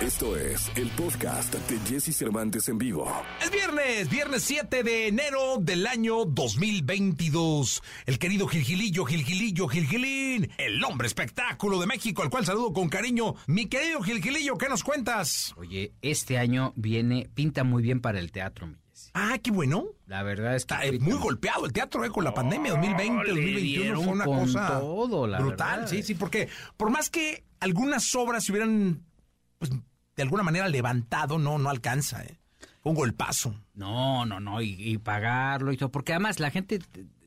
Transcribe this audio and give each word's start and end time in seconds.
Esto 0.00 0.36
es 0.36 0.70
el 0.76 0.88
podcast 0.90 1.52
de 1.54 1.78
Jesse 1.80 2.14
Cervantes 2.16 2.68
en 2.68 2.78
vivo. 2.78 3.10
Es 3.42 3.50
viernes, 3.50 4.08
viernes 4.08 4.44
7 4.44 4.84
de 4.84 5.08
enero 5.08 5.56
del 5.60 5.86
año 5.88 6.24
2022. 6.24 7.82
El 8.06 8.18
querido 8.20 8.46
Gilgilillo, 8.46 9.04
Gilgilillo, 9.04 9.66
Gilgilín, 9.66 10.50
el 10.56 10.84
hombre 10.84 11.08
espectáculo 11.08 11.80
de 11.80 11.86
México, 11.88 12.22
al 12.22 12.30
cual 12.30 12.46
saludo 12.46 12.72
con 12.72 12.88
cariño. 12.88 13.34
Mi 13.48 13.66
querido 13.66 14.00
Gilgilillo, 14.00 14.56
¿qué 14.56 14.68
nos 14.68 14.84
cuentas? 14.84 15.52
Oye, 15.56 15.92
este 16.00 16.38
año 16.38 16.72
viene, 16.76 17.28
pinta 17.34 17.64
muy 17.64 17.82
bien 17.82 18.00
para 18.00 18.20
el 18.20 18.30
teatro, 18.30 18.68
mi 18.68 18.76
Jesse. 18.88 19.10
Ah, 19.14 19.38
qué 19.42 19.50
bueno. 19.50 19.84
La 20.06 20.22
verdad 20.22 20.54
es 20.54 20.64
que 20.64 20.74
Está 20.74 20.86
eh, 20.86 20.92
pinta 20.92 21.06
muy 21.06 21.18
golpeado 21.18 21.66
el 21.66 21.72
teatro 21.72 22.04
eh, 22.04 22.10
con 22.10 22.22
la 22.22 22.32
pandemia 22.34 22.70
2020, 22.72 23.24
le 23.24 23.30
2021 23.30 23.62
dieron 23.62 24.04
fue 24.04 24.12
una 24.12 24.24
con 24.26 24.38
cosa 24.46 24.78
todo, 24.78 25.26
la 25.26 25.40
brutal. 25.40 25.80
verdad. 25.80 25.90
Sí, 25.90 26.04
sí, 26.04 26.14
porque 26.14 26.48
por 26.76 26.90
más 26.90 27.10
que 27.10 27.42
algunas 27.58 28.14
obras 28.14 28.44
se 28.44 28.52
hubieran, 28.52 29.04
pues, 29.58 29.72
de 30.18 30.24
alguna 30.24 30.42
manera 30.42 30.68
levantado, 30.68 31.38
no, 31.38 31.58
no 31.58 31.70
alcanza. 31.70 32.24
Eh. 32.24 32.40
Un 32.82 32.96
golpazo. 32.96 33.54
No, 33.74 34.26
no, 34.26 34.40
no, 34.40 34.60
y, 34.60 34.98
pagarlo 34.98 35.72
y 35.72 35.76
todo. 35.76 35.92
Porque 35.92 36.12
además 36.12 36.40
la 36.40 36.50
gente 36.50 36.80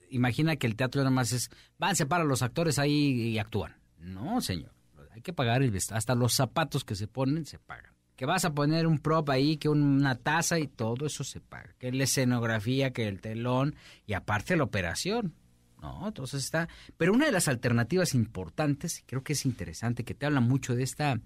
imagina 0.10 0.58
que 0.58 0.68
el 0.68 0.76
teatro 0.76 1.00
nada 1.00 1.10
más 1.10 1.32
es, 1.32 1.50
van, 1.80 1.96
se 1.96 2.06
paran 2.06 2.28
los 2.28 2.42
actores 2.42 2.80
ahí 2.80 3.30
y 3.30 3.40
actúan. 3.40 3.78
No, 3.98 4.42
señor. 4.42 4.74
Hay 5.12 5.22
que 5.22 5.32
pagar 5.32 5.64
el 5.64 5.74
hasta 5.92 6.16
los 6.16 6.34
zapatos 6.34 6.84
que 6.84 6.96
se 6.96 7.08
ponen 7.08 7.46
se 7.46 7.60
pagan. 7.60 7.94
Que 8.18 8.26
vas 8.26 8.44
a 8.44 8.54
poner 8.54 8.88
un 8.88 9.00
prop 9.00 9.30
ahí, 9.30 9.56
que 9.56 9.70
una 9.70 10.16
taza 10.16 10.60
y 10.60 10.68
todo 10.68 11.06
eso 11.06 11.24
se 11.24 11.40
paga. 11.40 11.74
Que 11.80 11.94
la 11.94 12.04
escenografía, 12.04 12.92
que 12.92 13.08
el 13.08 13.22
telón 13.22 13.76
y 14.06 14.14
aparte 14.14 14.58
la 14.58 14.66
operación. 14.66 15.34
No, 15.82 16.10
entonces 16.10 16.44
está. 16.44 16.68
Pero 16.98 17.14
una 17.14 17.26
de 17.26 17.32
las 17.32 17.48
alternativas 17.48 18.14
importantes, 18.16 19.02
creo 19.08 19.24
que 19.24 19.32
es 19.32 19.46
interesante, 19.46 20.04
que 20.04 20.14
te 20.14 20.26
habla 20.26 20.42
mucho 20.42 20.76
de 20.76 20.84
esta 20.84 21.20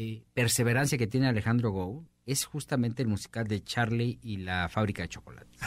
eh, 0.00 0.22
perseverancia 0.32 0.96
que 0.96 1.08
tiene 1.08 1.26
Alejandro 1.26 1.72
Gou, 1.72 2.06
es 2.24 2.44
justamente 2.44 3.02
el 3.02 3.08
musical 3.08 3.48
de 3.48 3.64
Charlie 3.64 4.20
y 4.22 4.36
la 4.36 4.68
fábrica 4.68 5.02
de 5.02 5.08
chocolates. 5.08 5.60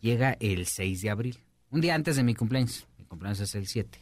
Llega 0.00 0.38
el 0.40 0.64
6 0.64 1.02
de 1.02 1.10
abril, 1.10 1.38
un 1.68 1.82
día 1.82 1.94
antes 1.94 2.16
de 2.16 2.22
mi 2.22 2.34
cumpleaños. 2.34 2.88
Mi 2.96 3.04
cumpleaños 3.04 3.40
es 3.40 3.54
el 3.54 3.66
7. 3.66 3.98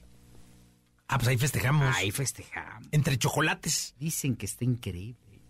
Ah, 1.09 1.19
pues 1.19 1.27
ahí 1.27 1.37
festejamos. 1.37 1.97
Ahí 1.97 2.13
festejamos. 2.13 2.87
Entre 2.93 3.19
chocolates. 3.19 3.97
Dicen 3.99 4.37
que 4.37 4.47
está 4.47 4.65
increíble. 4.65 5.43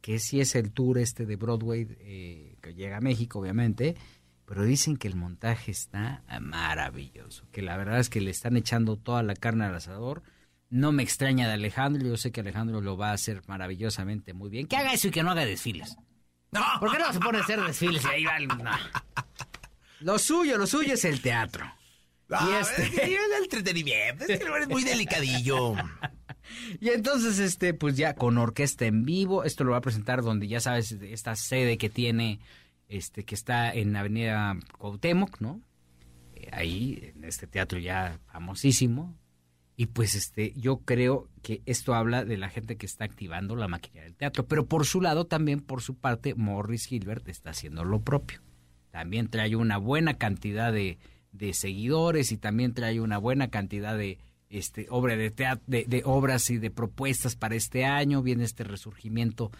Que 0.00 0.20
sí 0.20 0.40
es 0.40 0.54
el 0.54 0.70
tour 0.70 0.98
este 0.98 1.26
de 1.26 1.34
Broadway 1.34 1.88
eh, 1.98 2.56
que 2.62 2.74
llega 2.74 2.98
a 2.98 3.00
México, 3.00 3.40
obviamente. 3.40 3.96
Pero 4.44 4.62
dicen 4.62 4.96
que 4.96 5.08
el 5.08 5.16
montaje 5.16 5.72
está 5.72 6.22
maravilloso. 6.40 7.48
Que 7.50 7.62
la 7.62 7.76
verdad 7.76 7.98
es 7.98 8.10
que 8.10 8.20
le 8.20 8.30
están 8.30 8.56
echando 8.56 8.96
toda 8.96 9.24
la 9.24 9.34
carne 9.34 9.64
al 9.64 9.74
asador. 9.74 10.22
No 10.70 10.92
me 10.92 11.02
extraña 11.02 11.46
de 11.48 11.54
Alejandro. 11.54 12.06
Yo 12.06 12.16
sé 12.16 12.30
que 12.32 12.40
Alejandro 12.40 12.80
lo 12.80 12.96
va 12.96 13.10
a 13.10 13.14
hacer 13.14 13.42
maravillosamente 13.46 14.34
muy 14.34 14.50
bien. 14.50 14.66
Que 14.66 14.76
haga 14.76 14.92
eso 14.92 15.08
y 15.08 15.10
que 15.10 15.22
no 15.22 15.30
haga 15.30 15.44
desfiles. 15.44 15.96
No. 16.52 16.62
¿Por 16.80 16.92
qué 16.92 16.98
no 16.98 17.12
se 17.12 17.20
pone 17.20 17.38
a 17.38 17.42
hacer 17.42 17.60
desfiles 17.62 18.02
y 18.04 18.08
ahí 18.08 18.24
va 18.24 18.36
el- 18.36 18.48
no. 18.48 18.70
Lo 20.00 20.18
suyo, 20.18 20.58
lo 20.58 20.66
suyo 20.66 20.94
es 20.94 21.04
el 21.04 21.20
teatro. 21.22 21.64
Ah, 22.30 22.46
Y 22.50 22.54
este- 22.60 22.82
es 22.84 22.90
que 22.90 23.14
el 23.16 23.42
entretenimiento. 23.42 24.24
Es 24.24 24.28
que 24.28 24.34
el 24.44 24.46
lugar 24.46 24.62
es 24.62 24.68
muy 24.68 24.84
delicadillo. 24.84 25.74
Y 26.80 26.88
entonces, 26.88 27.38
este, 27.40 27.74
pues 27.74 27.94
ya 27.98 28.14
con 28.14 28.38
orquesta 28.38 28.86
en 28.86 29.04
vivo, 29.04 29.44
esto 29.44 29.64
lo 29.64 29.72
va 29.72 29.76
a 29.78 29.82
presentar 29.82 30.22
donde 30.22 30.48
ya 30.48 30.60
sabes, 30.60 30.92
esta 30.92 31.36
sede 31.36 31.76
que 31.76 31.90
tiene, 31.90 32.40
este, 32.88 33.24
que 33.24 33.34
está 33.34 33.70
en 33.70 33.94
Avenida 33.94 34.56
Cuauhtémoc, 34.78 35.42
¿no? 35.42 35.60
Eh, 36.34 36.48
ahí, 36.52 37.12
en 37.14 37.24
este 37.24 37.46
teatro 37.48 37.78
ya 37.78 38.18
famosísimo. 38.32 39.14
Y 39.80 39.86
pues, 39.86 40.16
este, 40.16 40.52
yo 40.56 40.78
creo 40.78 41.28
que 41.40 41.62
esto 41.64 41.94
habla 41.94 42.24
de 42.24 42.36
la 42.36 42.48
gente 42.48 42.76
que 42.76 42.84
está 42.84 43.04
activando 43.04 43.54
la 43.54 43.68
maquinaria 43.68 44.02
del 44.08 44.16
teatro. 44.16 44.44
Pero 44.44 44.66
por 44.66 44.84
su 44.84 45.00
lado, 45.00 45.24
también 45.24 45.60
por 45.60 45.82
su 45.82 45.94
parte, 45.94 46.34
Morris 46.34 46.86
Gilbert 46.86 47.28
está 47.28 47.50
haciendo 47.50 47.84
lo 47.84 48.00
propio. 48.00 48.40
También 48.90 49.28
trae 49.28 49.54
una 49.54 49.76
buena 49.78 50.14
cantidad 50.14 50.72
de, 50.72 50.98
de 51.30 51.52
seguidores 51.52 52.32
y 52.32 52.38
también 52.38 52.74
trae 52.74 53.00
una 53.00 53.18
buena 53.18 53.50
cantidad 53.50 53.96
de 53.96 54.18
este 54.50 54.86
obra 54.90 55.14
de, 55.16 55.32
teat- 55.32 55.62
de, 55.68 55.84
de 55.86 56.02
obras 56.04 56.50
y 56.50 56.58
de 56.58 56.72
propuestas 56.72 57.36
para 57.36 57.54
este 57.54 57.84
año. 57.84 58.20
Viene 58.20 58.42
este 58.42 58.64
resurgimiento, 58.64 59.52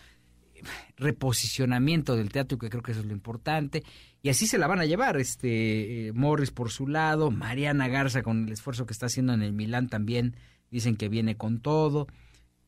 reposicionamiento 0.96 2.16
del 2.16 2.30
teatro, 2.30 2.58
que 2.58 2.70
creo 2.70 2.82
que 2.82 2.92
eso 2.92 3.00
es 3.00 3.06
lo 3.06 3.12
importante. 3.12 3.82
Y 4.22 4.30
así 4.30 4.46
se 4.46 4.58
la 4.58 4.66
van 4.66 4.80
a 4.80 4.84
llevar, 4.84 5.16
este 5.16 6.08
eh, 6.08 6.12
Morris 6.12 6.50
por 6.50 6.70
su 6.70 6.86
lado, 6.86 7.30
Mariana 7.30 7.88
Garza 7.88 8.22
con 8.22 8.46
el 8.46 8.52
esfuerzo 8.52 8.86
que 8.86 8.92
está 8.92 9.06
haciendo 9.06 9.32
en 9.32 9.42
el 9.42 9.52
Milán 9.52 9.88
también, 9.88 10.36
dicen 10.70 10.96
que 10.96 11.08
viene 11.08 11.36
con 11.36 11.60
todo. 11.60 12.08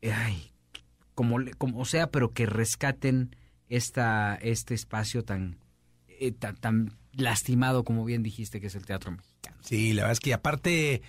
Ay, 0.03 0.53
como, 1.15 1.39
como 1.59 1.85
sea, 1.85 2.11
pero 2.11 2.33
que 2.33 2.47
rescaten 2.47 3.37
esta, 3.69 4.37
este 4.37 4.75
espacio 4.75 5.25
tan, 5.25 5.59
eh, 6.09 6.33
tan, 6.33 6.57
tan 6.57 6.97
lastimado, 7.13 7.85
como 7.85 8.05
bien 8.05 8.23
dijiste, 8.23 8.61
que 8.61 8.69
es 8.69 8.75
el 8.75 8.87
teatro 8.87 9.11
mexicano. 9.11 9.57
Sí, 9.63 9.93
la 9.93 10.03
verdad 10.03 10.13
es 10.13 10.21
que 10.21 10.35
aparte 10.35 11.03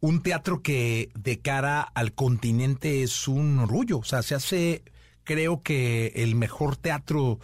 un 0.00 0.20
teatro 0.20 0.62
que 0.62 1.10
de 1.14 1.38
cara 1.38 1.80
al 1.80 2.12
continente 2.12 3.02
es 3.02 3.28
un 3.28 3.58
orgullo, 3.60 3.98
o 3.98 4.04
sea, 4.04 4.22
se 4.22 4.34
hace 4.34 4.82
creo 5.24 5.62
que 5.62 6.08
el 6.16 6.34
mejor 6.34 6.76
teatro 6.76 7.38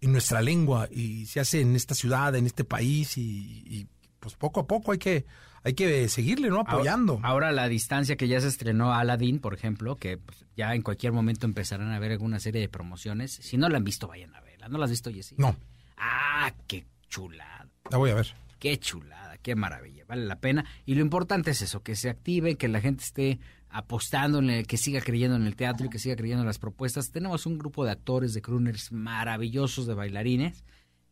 en 0.00 0.12
nuestra 0.12 0.40
lengua 0.42 0.88
y 0.90 1.26
se 1.26 1.40
hace 1.40 1.60
en 1.60 1.76
esta 1.76 1.94
ciudad, 1.94 2.34
en 2.34 2.46
este 2.46 2.64
país 2.64 3.18
y, 3.18 3.62
y, 3.66 3.86
pues 4.18 4.34
poco 4.34 4.60
a 4.60 4.66
poco 4.66 4.92
hay 4.92 4.98
que 4.98 5.24
hay 5.62 5.74
que 5.74 6.08
seguirle, 6.08 6.48
¿no? 6.48 6.60
Apoyando. 6.60 7.14
Ahora, 7.14 7.28
ahora 7.28 7.52
la 7.52 7.68
distancia 7.68 8.16
que 8.16 8.28
ya 8.28 8.40
se 8.40 8.48
estrenó 8.48 8.94
Aladdin, 8.94 9.40
por 9.40 9.52
ejemplo, 9.52 9.96
que 9.96 10.16
pues, 10.16 10.46
ya 10.56 10.74
en 10.74 10.80
cualquier 10.82 11.12
momento 11.12 11.44
empezarán 11.46 11.92
a 11.92 11.98
ver 11.98 12.12
alguna 12.12 12.40
serie 12.40 12.62
de 12.62 12.68
promociones. 12.70 13.32
Si 13.32 13.58
no 13.58 13.68
la 13.68 13.76
han 13.76 13.84
visto, 13.84 14.08
vayan 14.08 14.34
a 14.34 14.40
verla. 14.40 14.68
¿No 14.68 14.78
la 14.78 14.86
has 14.86 14.90
visto, 14.90 15.10
Jessy? 15.12 15.34
No, 15.38 15.54
Ah, 15.98 16.52
qué 16.66 16.86
chulada. 17.08 17.68
la 17.90 17.98
voy 17.98 18.10
a 18.10 18.14
ver. 18.14 18.34
Qué 18.58 18.78
chulada, 18.78 19.36
qué 19.38 19.54
maravilla, 19.54 20.04
vale 20.06 20.24
la 20.24 20.36
pena. 20.36 20.64
Y 20.86 20.94
lo 20.94 21.02
importante 21.02 21.50
es 21.50 21.60
eso, 21.62 21.82
que 21.82 21.94
se 21.94 22.08
active, 22.08 22.56
que 22.56 22.68
la 22.68 22.80
gente 22.80 23.04
esté 23.04 23.38
apostando, 23.70 24.38
en 24.38 24.50
el, 24.50 24.66
que 24.66 24.76
siga 24.76 25.00
creyendo 25.00 25.36
en 25.36 25.46
el 25.46 25.56
teatro 25.56 25.86
y 25.86 25.90
que 25.90 25.98
siga 25.98 26.16
creyendo 26.16 26.42
en 26.42 26.46
las 26.46 26.58
propuestas. 26.58 27.10
Tenemos 27.10 27.46
un 27.46 27.58
grupo 27.58 27.84
de 27.84 27.92
actores, 27.92 28.34
de 28.34 28.42
crooners 28.42 28.92
maravillosos, 28.92 29.86
de 29.86 29.94
bailarines. 29.94 30.64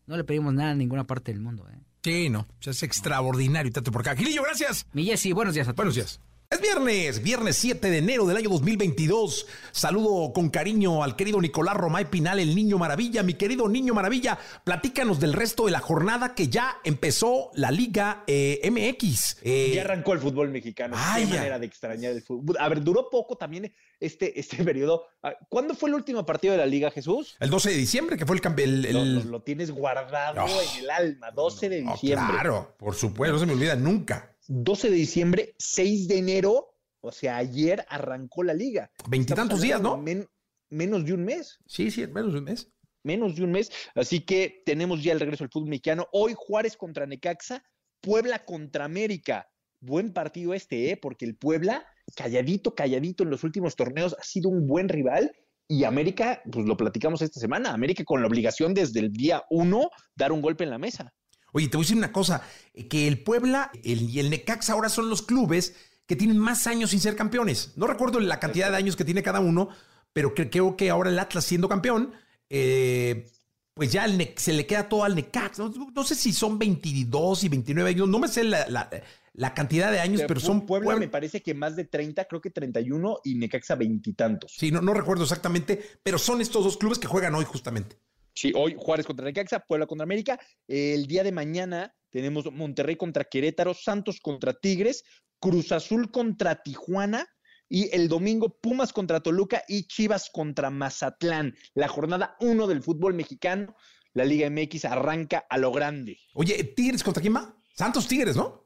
No 0.06 0.16
le 0.16 0.24
pedimos 0.24 0.54
nada 0.54 0.70
a 0.70 0.74
ninguna 0.74 1.04
parte 1.04 1.32
del 1.32 1.40
mundo. 1.40 1.68
¿eh? 1.70 1.78
Sí, 2.02 2.30
no, 2.30 2.40
o 2.40 2.62
sea, 2.62 2.70
es 2.70 2.82
extraordinario 2.82 3.72
teatro 3.72 3.92
por 3.92 4.02
acá. 4.02 4.16
Gilillo, 4.16 4.42
gracias. 4.42 4.86
Mi 4.92 5.04
Jessy, 5.04 5.32
buenos 5.32 5.54
días 5.54 5.68
a 5.68 5.72
todos. 5.72 5.76
Buenos 5.76 5.94
días. 5.94 6.20
Es 6.50 6.62
viernes, 6.62 7.22
viernes 7.22 7.56
7 7.58 7.90
de 7.90 7.98
enero 7.98 8.24
del 8.24 8.38
año 8.38 8.48
2022. 8.48 9.46
Saludo 9.70 10.32
con 10.32 10.48
cariño 10.48 11.04
al 11.04 11.14
querido 11.14 11.38
Nicolás 11.42 11.74
Romay 11.76 12.06
Pinal, 12.08 12.40
el 12.40 12.54
Niño 12.54 12.78
Maravilla. 12.78 13.22
Mi 13.22 13.34
querido 13.34 13.68
Niño 13.68 13.92
Maravilla, 13.92 14.38
platícanos 14.64 15.20
del 15.20 15.34
resto 15.34 15.66
de 15.66 15.72
la 15.72 15.80
jornada 15.80 16.34
que 16.34 16.48
ya 16.48 16.78
empezó 16.84 17.50
la 17.52 17.70
Liga 17.70 18.24
eh, 18.26 18.62
MX. 18.70 19.36
Eh, 19.42 19.72
Ya 19.74 19.82
arrancó 19.82 20.14
el 20.14 20.20
fútbol 20.20 20.48
mexicano. 20.48 20.96
Ay, 20.98 21.26
Qué 21.26 21.34
manera 21.36 21.58
de 21.58 21.66
extrañar 21.66 22.12
el 22.12 22.22
fútbol. 22.22 22.56
A 22.58 22.66
ver, 22.70 22.82
duró 22.82 23.10
poco 23.10 23.36
también 23.36 23.70
este, 24.00 24.40
este 24.40 24.64
periodo. 24.64 25.04
Ah, 25.22 25.34
¿Cuándo 25.50 25.74
fue 25.74 25.90
el 25.90 25.96
último 25.96 26.24
partido 26.24 26.52
de 26.52 26.58
la 26.60 26.66
Liga, 26.66 26.90
Jesús? 26.90 27.36
el 27.40 27.50
12 27.50 27.72
de 27.72 27.76
diciembre, 27.76 28.16
que 28.16 28.24
fue 28.24 28.36
el... 28.36 28.40
campe- 28.40 28.62
el- 28.62 28.82
Lo, 28.90 29.02
el- 29.02 29.14
lo- 29.16 29.24
lo 29.24 29.42
tienes 29.42 29.70
guardado 29.70 30.42
Oh. 30.46 30.62
en 30.78 30.82
el 30.84 30.88
alma. 30.90 31.30
12 31.30 31.68
de 31.68 31.84
Oh, 31.86 31.92
diciembre. 31.92 32.26
claro, 32.32 32.74
por 32.78 32.94
supuesto, 32.94 33.34
no 33.34 33.38
se 33.38 33.44
me 33.44 33.52
olvida 33.52 33.76
nunca. 33.76 34.32
12 34.48 34.90
de 34.90 34.96
diciembre, 34.96 35.54
6 35.58 36.08
de 36.08 36.18
enero. 36.18 36.66
O 37.00 37.12
sea, 37.12 37.36
ayer 37.36 37.84
arrancó 37.88 38.42
la 38.42 38.54
liga. 38.54 38.90
Veintitantos 39.08 39.60
días, 39.60 39.80
¿no? 39.80 39.96
men- 39.98 40.26
menos 40.70 41.04
de 41.04 41.12
un 41.12 41.24
mes. 41.24 41.58
Sí, 41.66 41.90
sí, 41.90 42.06
menos 42.08 42.32
de 42.32 42.38
un 42.40 42.44
mes. 42.44 42.68
menos 43.04 43.36
de 43.36 43.44
un 43.44 43.52
mes. 43.52 43.70
Así 43.94 44.20
que 44.20 44.62
tenemos 44.66 45.02
ya 45.02 45.12
el 45.12 45.20
regreso 45.20 45.44
del 45.44 45.50
fútbol 45.50 45.68
mexicano. 45.70 46.08
Hoy 46.12 46.34
Juárez 46.36 46.76
contra 46.76 47.06
Necaxa, 47.06 47.62
Puebla 48.02 48.44
contra 48.44 48.84
América. 48.84 49.48
Buen 49.80 50.12
partido 50.12 50.52
este, 50.54 50.90
¿eh? 50.90 50.96
Porque 50.96 51.24
el 51.24 51.36
Puebla, 51.36 51.86
calladito, 52.16 52.74
calladito 52.74 53.22
en 53.22 53.30
los 53.30 53.44
últimos 53.44 53.76
torneos, 53.76 54.16
ha 54.18 54.24
sido 54.24 54.50
un 54.50 54.66
buen 54.66 54.88
rival. 54.88 55.32
Y 55.68 55.84
América, 55.84 56.42
pues 56.50 56.66
lo 56.66 56.76
platicamos 56.76 57.22
esta 57.22 57.38
semana, 57.40 57.72
América 57.72 58.02
con 58.04 58.20
la 58.22 58.26
obligación 58.26 58.74
desde 58.74 59.00
el 59.00 59.12
día 59.12 59.44
uno 59.50 59.90
dar 60.16 60.32
un 60.32 60.40
golpe 60.42 60.64
en 60.64 60.70
la 60.70 60.78
mesa. 60.78 61.12
Oye, 61.52 61.68
te 61.68 61.76
voy 61.76 61.84
a 61.84 61.86
decir 61.86 61.96
una 61.96 62.12
cosa, 62.12 62.42
eh, 62.74 62.88
que 62.88 63.08
el 63.08 63.22
Puebla 63.22 63.70
el- 63.84 64.10
y 64.10 64.20
el 64.20 64.30
Necaxa 64.30 64.72
ahora 64.74 64.88
son 64.88 65.08
los 65.08 65.22
clubes 65.22 65.74
que 66.06 66.16
tienen 66.16 66.38
más 66.38 66.66
años 66.66 66.90
sin 66.90 67.00
ser 67.00 67.16
campeones. 67.16 67.72
No 67.76 67.86
recuerdo 67.86 68.20
la 68.20 68.40
cantidad 68.40 68.70
de 68.70 68.76
años 68.76 68.96
que 68.96 69.04
tiene 69.04 69.22
cada 69.22 69.40
uno, 69.40 69.68
pero 70.12 70.34
cre- 70.34 70.48
creo 70.50 70.76
que 70.76 70.90
ahora 70.90 71.10
el 71.10 71.18
Atlas 71.18 71.44
siendo 71.44 71.68
campeón, 71.68 72.12
eh, 72.50 73.26
pues 73.74 73.92
ya 73.92 74.04
el 74.06 74.32
se 74.36 74.52
le 74.52 74.66
queda 74.66 74.88
todo 74.88 75.04
al 75.04 75.14
Necaxa. 75.14 75.62
No, 75.62 75.92
no 75.94 76.04
sé 76.04 76.14
si 76.14 76.32
son 76.32 76.58
22 76.58 77.44
y 77.44 77.48
29 77.48 77.90
años, 77.90 78.08
no 78.08 78.18
me 78.18 78.28
sé 78.28 78.42
la, 78.44 78.66
la- 78.68 78.90
la 79.34 79.54
cantidad 79.54 79.92
de 79.92 80.00
años, 80.00 80.22
pero 80.26 80.40
son... 80.40 80.66
Puebla 80.66 80.86
Puebla- 80.86 81.00
me 81.00 81.08
parece 81.08 81.42
que 81.42 81.54
más 81.54 81.76
de 81.76 81.84
30, 81.84 82.24
creo 82.24 82.40
que 82.40 82.50
31 82.50 83.20
y 83.22 83.36
Necaxa 83.36 83.76
veintitantos. 83.76 84.52
Sí, 84.58 84.72
no, 84.72 84.80
no 84.80 84.92
recuerdo 84.94 85.22
exactamente, 85.22 85.80
pero 86.02 86.18
son 86.18 86.40
estos 86.40 86.64
dos 86.64 86.76
clubes 86.76 86.98
que 86.98 87.06
juegan 87.06 87.34
hoy 87.36 87.44
justamente. 87.44 87.96
Sí, 88.38 88.52
hoy 88.54 88.76
Juárez 88.78 89.04
contra 89.04 89.24
Necaxa, 89.24 89.58
Puebla 89.58 89.86
contra 89.86 90.04
América. 90.04 90.38
El 90.68 91.08
día 91.08 91.24
de 91.24 91.32
mañana 91.32 91.92
tenemos 92.10 92.52
Monterrey 92.52 92.94
contra 92.94 93.24
Querétaro, 93.24 93.74
Santos 93.74 94.20
contra 94.20 94.52
Tigres, 94.54 95.02
Cruz 95.40 95.72
Azul 95.72 96.12
contra 96.12 96.62
Tijuana 96.62 97.26
Y 97.68 97.94
el 97.94 98.08
domingo, 98.08 98.56
Pumas 98.60 98.92
contra 98.92 99.20
Toluca 99.20 99.64
y 99.66 99.88
Chivas 99.88 100.30
contra 100.32 100.70
Mazatlán. 100.70 101.54
La 101.74 101.88
jornada 101.88 102.36
1 102.40 102.66
del 102.68 102.80
fútbol 102.82 103.14
mexicano. 103.14 103.74
La 104.14 104.24
Liga 104.24 104.48
MX 104.48 104.84
arranca 104.84 105.44
a 105.50 105.58
lo 105.58 105.72
grande. 105.72 106.16
Oye, 106.34 106.62
¿Tigres 106.76 107.02
contra 107.02 107.20
quién 107.20 107.34
va? 107.34 107.54
Santos 107.74 108.06
Tigres, 108.06 108.36
¿no? 108.36 108.64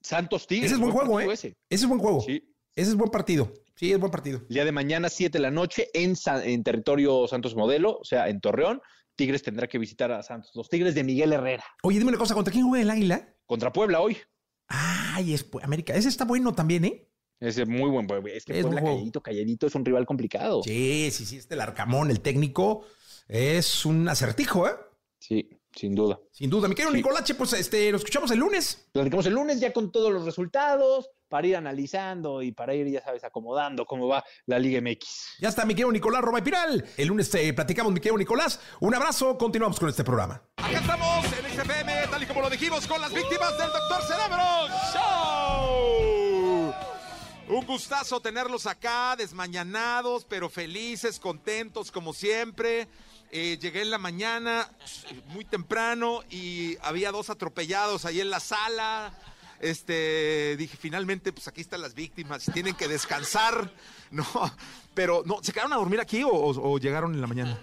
Santos 0.00 0.46
Tigres. 0.48 0.66
Ese 0.66 0.74
es 0.74 0.80
buen 0.80 0.92
juego, 0.92 1.20
¿eh? 1.20 1.32
Ese. 1.32 1.48
ese 1.70 1.84
es 1.84 1.86
buen 1.86 2.00
juego. 2.00 2.20
Sí. 2.20 2.42
Ese 2.74 2.90
es 2.90 2.96
buen 2.96 3.10
partido. 3.10 3.52
Sí, 3.76 3.92
es 3.92 3.98
buen 3.98 4.10
partido. 4.12 4.40
El 4.48 4.54
día 4.54 4.64
de 4.64 4.72
mañana, 4.72 5.08
7 5.08 5.38
de 5.38 5.42
la 5.42 5.50
noche, 5.50 5.88
en, 5.94 6.14
Sa- 6.16 6.44
en 6.44 6.62
territorio 6.64 7.26
Santos 7.28 7.54
Modelo, 7.56 7.98
o 8.00 8.04
sea, 8.04 8.28
en 8.28 8.40
Torreón. 8.40 8.80
Tigres 9.16 9.42
tendrá 9.42 9.66
que 9.68 9.78
visitar 9.78 10.10
a 10.12 10.22
Santos. 10.22 10.50
Los 10.54 10.68
Tigres 10.68 10.94
de 10.94 11.04
Miguel 11.04 11.32
Herrera. 11.32 11.64
Oye, 11.82 11.98
dime 11.98 12.10
una 12.10 12.18
cosa, 12.18 12.34
¿contra 12.34 12.52
quién 12.52 12.68
juega 12.68 12.82
el 12.82 12.90
Águila? 12.90 13.34
Contra 13.46 13.72
Puebla 13.72 14.00
hoy. 14.00 14.16
Ay, 14.68 15.34
es 15.34 15.46
América. 15.62 15.94
Ese 15.94 16.08
está 16.08 16.24
bueno 16.24 16.54
también, 16.54 16.84
¿eh? 16.84 17.08
Ese 17.40 17.66
muy 17.66 17.90
buen. 17.90 18.06
Es 18.28 18.44
que 18.44 18.58
Es 18.58 18.64
Puebla 18.64 18.82
calladito, 18.82 19.20
calladito 19.22 19.66
es 19.66 19.74
un 19.74 19.84
rival 19.84 20.06
complicado. 20.06 20.62
Sí, 20.62 21.10
sí, 21.12 21.24
sí. 21.26 21.36
Este 21.36 21.54
el 21.54 21.60
Arcamón, 21.60 22.10
el 22.10 22.20
técnico, 22.20 22.84
es 23.28 23.84
un 23.84 24.08
acertijo, 24.08 24.66
¿eh? 24.66 24.72
Sí, 25.18 25.48
sin 25.72 25.94
duda. 25.94 26.18
Sin 26.30 26.50
duda. 26.50 26.68
Mi 26.68 26.74
querido 26.74 26.90
Sí. 26.92 26.96
Nicolache, 26.98 27.34
pues 27.34 27.52
este, 27.54 27.90
lo 27.90 27.98
escuchamos 27.98 28.30
el 28.30 28.38
lunes. 28.38 28.88
Platicamos 28.92 29.26
el 29.26 29.34
lunes 29.34 29.60
ya 29.60 29.72
con 29.72 29.92
todos 29.92 30.12
los 30.12 30.24
resultados 30.24 31.10
para 31.34 31.48
ir 31.48 31.56
analizando 31.56 32.42
y 32.42 32.52
para 32.52 32.76
ir, 32.76 32.86
ya 32.86 33.02
sabes, 33.02 33.24
acomodando 33.24 33.86
cómo 33.86 34.06
va 34.06 34.24
la 34.46 34.56
Liga 34.56 34.80
MX. 34.80 35.38
Ya 35.40 35.48
está, 35.48 35.64
mi 35.64 35.74
querido 35.74 35.90
Nicolás 35.90 36.22
Roma 36.22 36.38
y 36.38 36.42
Piral. 36.42 36.84
El 36.96 37.08
lunes 37.08 37.28
platicamos, 37.56 37.92
mi 37.92 37.98
querido 37.98 38.16
Nicolás. 38.16 38.60
Un 38.78 38.94
abrazo, 38.94 39.36
continuamos 39.36 39.80
con 39.80 39.88
este 39.88 40.04
programa. 40.04 40.40
Acá 40.58 40.78
estamos 40.78 41.24
en 41.24 41.44
XFM, 41.50 42.06
tal 42.08 42.22
y 42.22 42.26
como 42.26 42.40
lo 42.40 42.48
dijimos, 42.50 42.86
con 42.86 43.00
las 43.00 43.12
víctimas 43.12 43.50
del 43.58 43.66
Doctor 43.66 44.02
Cerebro 44.02 44.44
Show. 44.92 46.72
Un 47.48 47.66
gustazo 47.66 48.20
tenerlos 48.20 48.68
acá, 48.68 49.16
desmañanados, 49.16 50.24
pero 50.26 50.48
felices, 50.48 51.18
contentos 51.18 51.90
como 51.90 52.12
siempre. 52.12 52.86
Eh, 53.32 53.58
llegué 53.60 53.82
en 53.82 53.90
la 53.90 53.98
mañana, 53.98 54.70
muy 55.26 55.44
temprano, 55.44 56.20
y 56.30 56.76
había 56.80 57.10
dos 57.10 57.28
atropellados 57.28 58.04
ahí 58.04 58.20
en 58.20 58.30
la 58.30 58.38
sala. 58.38 59.12
Este, 59.64 60.56
dije, 60.58 60.76
finalmente, 60.76 61.32
pues 61.32 61.48
aquí 61.48 61.62
están 61.62 61.80
las 61.80 61.94
víctimas, 61.94 62.44
tienen 62.52 62.74
que 62.74 62.86
descansar, 62.86 63.72
¿no? 64.10 64.26
Pero, 64.94 65.22
¿no? 65.24 65.38
¿Se 65.42 65.52
quedaron 65.52 65.72
a 65.72 65.76
dormir 65.76 66.00
aquí 66.00 66.22
o, 66.22 66.28
o- 66.28 66.72
o 66.74 66.78
llegaron 66.78 67.14
en 67.14 67.20
la 67.20 67.26
mañana? 67.26 67.58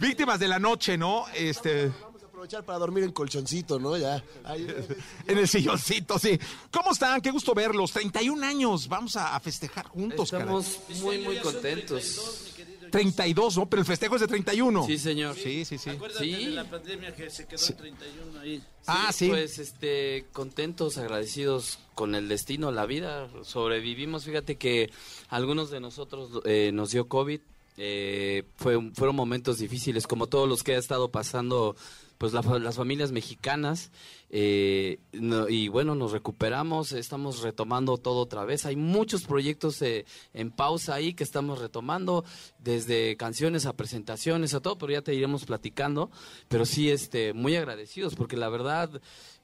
Víctimas 0.00 0.38
de 0.38 0.48
la 0.48 0.58
noche, 0.58 0.96
¿no? 0.98 1.24
Este, 1.34 1.88
Vamos 1.88 2.22
a 2.22 2.26
aprovechar 2.26 2.64
para 2.64 2.78
dormir 2.78 3.04
en 3.04 3.12
colchoncito, 3.12 3.78
¿no? 3.78 3.96
Ya. 3.96 4.22
Ahí- 4.44 4.66
en 5.26 5.38
el 5.38 5.48
silloncito, 5.48 6.18
sí. 6.18 6.38
¿Cómo 6.70 6.92
están? 6.92 7.20
Qué 7.20 7.30
gusto 7.30 7.54
verlos. 7.54 7.92
31 7.92 8.44
años, 8.44 8.88
vamos 8.88 9.16
a, 9.16 9.34
a 9.34 9.40
festejar 9.40 9.86
juntos, 9.88 10.30
caray. 10.30 10.46
Estamos 10.46 10.80
muy, 11.02 11.18
muy 11.18 11.38
contentos. 11.38 12.51
32, 12.92 13.56
¿no? 13.56 13.68
Pero 13.68 13.80
el 13.80 13.86
festejo 13.86 14.14
es 14.14 14.20
de 14.20 14.28
31. 14.28 14.86
Sí, 14.86 14.98
señor. 14.98 15.34
Sí, 15.34 15.64
sí, 15.64 15.78
sí. 15.78 15.90
Acuérdate 15.90 16.24
Sí. 16.24 16.30
de 16.44 16.50
la 16.52 16.64
pandemia 16.64 17.12
que 17.16 17.28
se 17.30 17.46
quedó 17.48 17.66
en 17.66 17.76
31 17.76 18.38
ahí. 18.40 18.62
Ah, 18.86 19.10
sí. 19.12 19.28
Pues 19.28 19.58
este, 19.58 20.26
contentos, 20.32 20.98
agradecidos 20.98 21.80
con 21.96 22.14
el 22.14 22.28
destino, 22.28 22.70
la 22.70 22.86
vida. 22.86 23.28
Sobrevivimos. 23.42 24.24
Fíjate 24.24 24.56
que 24.56 24.90
algunos 25.28 25.70
de 25.70 25.80
nosotros 25.80 26.40
eh, 26.44 26.70
nos 26.72 26.92
dio 26.92 27.08
COVID. 27.08 27.40
eh, 27.78 28.44
fue, 28.56 28.78
fueron 28.94 29.16
momentos 29.16 29.58
difíciles, 29.58 30.06
como 30.06 30.26
todos 30.26 30.46
los 30.48 30.62
que 30.62 30.74
ha 30.74 30.78
estado 30.78 31.10
pasando 31.10 31.74
pues 32.22 32.32
la 32.32 32.42
las 32.60 32.76
familias 32.76 33.10
mexicanas. 33.10 33.90
eh, 34.30 35.00
y 35.48 35.66
bueno, 35.66 35.96
nos 35.96 36.12
recuperamos, 36.12 36.92
estamos 36.92 37.42
retomando 37.42 37.96
todo 37.98 38.20
otra 38.20 38.44
vez. 38.44 38.64
Hay 38.64 38.76
muchos 38.76 39.24
proyectos 39.24 39.82
eh, 39.82 40.04
en 40.32 40.52
pausa 40.52 40.94
ahí 40.94 41.14
que 41.14 41.24
estamos 41.24 41.58
retomando, 41.58 42.24
desde 42.60 43.16
canciones 43.16 43.66
a 43.66 43.72
presentaciones, 43.72 44.54
a 44.54 44.60
todo, 44.60 44.78
pero 44.78 44.92
ya 44.92 45.02
te 45.02 45.14
iremos 45.14 45.44
platicando. 45.44 46.12
Pero 46.46 46.64
sí, 46.64 46.90
este, 46.90 47.32
muy 47.32 47.56
agradecidos, 47.56 48.14
porque 48.14 48.36
la 48.36 48.48
verdad 48.48 48.88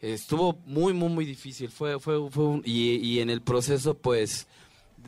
estuvo 0.01 0.53
muy, 0.65 0.93
muy, 0.93 1.09
muy 1.09 1.25
difícil. 1.25 1.71
Fue, 1.71 1.99
fue, 1.99 2.31
fue 2.31 2.45
un- 2.45 2.63
y, 2.65 2.95
y 2.99 3.19
en 3.19 3.29
el 3.31 3.43
proceso, 3.43 3.95
pues, 3.95 4.47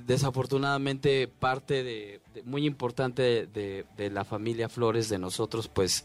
desafortunadamente 0.07 1.29
parte 1.29 1.85
de, 1.85 2.21
muy 2.45 2.67
importante 2.67 3.47
de 3.47 4.11
la 4.11 4.25
familia 4.25 4.69
Flores 4.69 5.09
de 5.09 5.19
nosotros 5.19 5.69
pues 5.69 6.05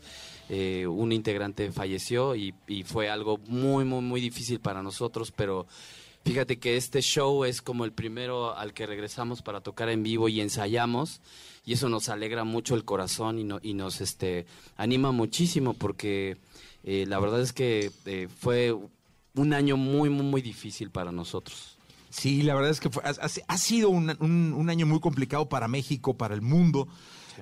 eh, 0.49 0.85
un 0.87 1.11
integrante 1.11 1.71
falleció 1.71 2.35
y, 2.35 2.53
fue 2.85 3.09
algo 3.09 3.39
muy 3.47 3.83
muy 3.85 4.01
muy 4.01 4.21
difícil 4.21 4.59
para 4.59 4.83
nosotros 4.83 5.31
pero 5.31 5.65
fíjate 6.23 6.59
que 6.59 6.77
este 6.77 7.01
show 7.01 7.45
es 7.45 7.61
como 7.61 7.85
el 7.85 7.91
primero 7.91 8.55
al 8.55 8.73
que 8.73 8.85
regresamos 8.85 9.41
para 9.41 9.61
tocar 9.61 9.89
en 9.89 10.03
vivo 10.03 10.29
y 10.29 10.41
ensayamos 10.41 11.21
y 11.65 11.73
eso 11.73 11.89
nos 11.89 12.09
alegra 12.09 12.43
mucho 12.43 12.75
el 12.75 12.85
corazón 12.85 13.39
y, 13.39 13.43
no- 13.43 13.59
y 13.63 13.73
nos 13.73 14.01
este 14.01 14.45
anima 14.77 15.11
muchísimo 15.11 15.73
porque 15.73 16.37
eh, 16.83 17.05
la 17.07 17.19
verdad 17.19 17.41
es 17.41 17.51
que 17.51 17.91
eh, 18.05 18.27
fue 18.39 18.75
un 19.35 19.53
año 19.53 19.77
muy 19.77 20.09
muy 20.09 20.25
muy 20.25 20.41
difícil 20.41 20.91
para 20.91 21.11
nosotros 21.11 21.75
Sí, 22.11 22.43
la 22.43 22.55
verdad 22.55 22.71
es 22.71 22.79
que 22.79 22.89
ha, 23.47 23.57
sido 23.57 23.89
un 23.89 24.69
año 24.69 24.85
muy 24.85 25.01
complicado 25.01 25.49
para 25.49 25.67
México, 25.67 26.13
para 26.13 26.33
el 26.33 26.41
mundo. 26.41 26.87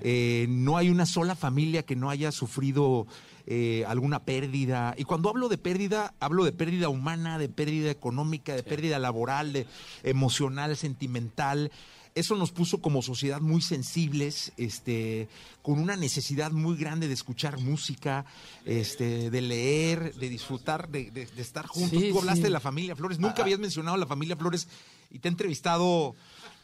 Eh, 0.01 0.47
no 0.49 0.77
hay 0.77 0.89
una 0.89 1.05
sola 1.05 1.35
familia 1.35 1.83
que 1.83 1.95
no 1.95 2.09
haya 2.09 2.31
sufrido 2.31 3.05
eh, 3.45 3.83
alguna 3.87 4.23
pérdida. 4.23 4.95
Y 4.97 5.03
cuando 5.03 5.29
hablo 5.29 5.49
de 5.49 5.57
pérdida, 5.57 6.13
hablo 6.19 6.45
de 6.45 6.51
pérdida 6.51 6.89
humana, 6.89 7.37
de 7.37 7.49
pérdida 7.49 7.91
económica, 7.91 8.55
de 8.55 8.63
pérdida 8.63 8.99
laboral, 8.99 9.53
de 9.53 9.67
emocional, 10.03 10.75
sentimental. 10.77 11.71
Eso 12.15 12.35
nos 12.35 12.51
puso 12.51 12.77
como 12.79 13.01
sociedad 13.01 13.41
muy 13.41 13.59
sensibles, 13.61 14.53
este, 14.57 15.27
con 15.63 15.79
una 15.79 15.95
necesidad 15.97 16.51
muy 16.51 16.77
grande 16.77 17.07
de 17.07 17.13
escuchar 17.15 17.59
música, 17.59 18.23
este, 18.65 19.31
de 19.31 19.41
leer, 19.41 20.13
de 20.13 20.29
disfrutar, 20.29 20.89
de, 20.89 21.09
de- 21.09 21.25
de 21.25 21.41
estar 21.41 21.65
juntos. 21.65 21.99
Sí, 21.99 22.09
Tú 22.11 22.19
hablaste 22.19 22.41
sí. 22.41 22.43
de 22.43 22.49
la 22.51 22.59
familia 22.59 22.95
Flores. 22.95 23.17
Nunca 23.19 23.41
habías 23.41 23.57
mencionado 23.59 23.95
a 23.95 23.99
la 23.99 24.05
familia 24.05 24.35
Flores 24.37 24.67
y 25.09 25.17
te 25.19 25.27
he 25.27 25.31
entrevistado 25.31 26.15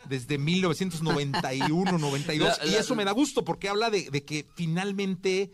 desde 0.08 0.38
1991, 0.38 1.98
92. 1.98 2.58
La- 2.62 2.66
y 2.68 2.72
la- 2.72 2.80
eso 2.80 2.96
me 2.96 3.06
da 3.06 3.12
gusto 3.12 3.44
porque 3.44 3.70
habla 3.70 3.90
de, 3.90 4.10
de 4.10 4.24
que 4.24 4.46
finalmente 4.56 5.52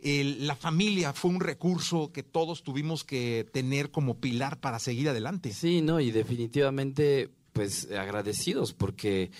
el- 0.00 0.46
la 0.46 0.54
familia 0.56 1.12
fue 1.12 1.30
un 1.30 1.40
recurso 1.40 2.12
que 2.12 2.22
todos 2.22 2.62
tuvimos 2.62 3.04
que 3.04 3.46
tener 3.52 3.90
como 3.90 4.18
pilar 4.18 4.60
para 4.60 4.78
seguir 4.78 5.08
adelante. 5.08 5.52
Sí, 5.52 5.80
no, 5.82 6.00
y 6.00 6.10
definitivamente, 6.10 7.30
pues 7.52 7.90
agradecidos 7.90 8.72
porque 8.72 9.30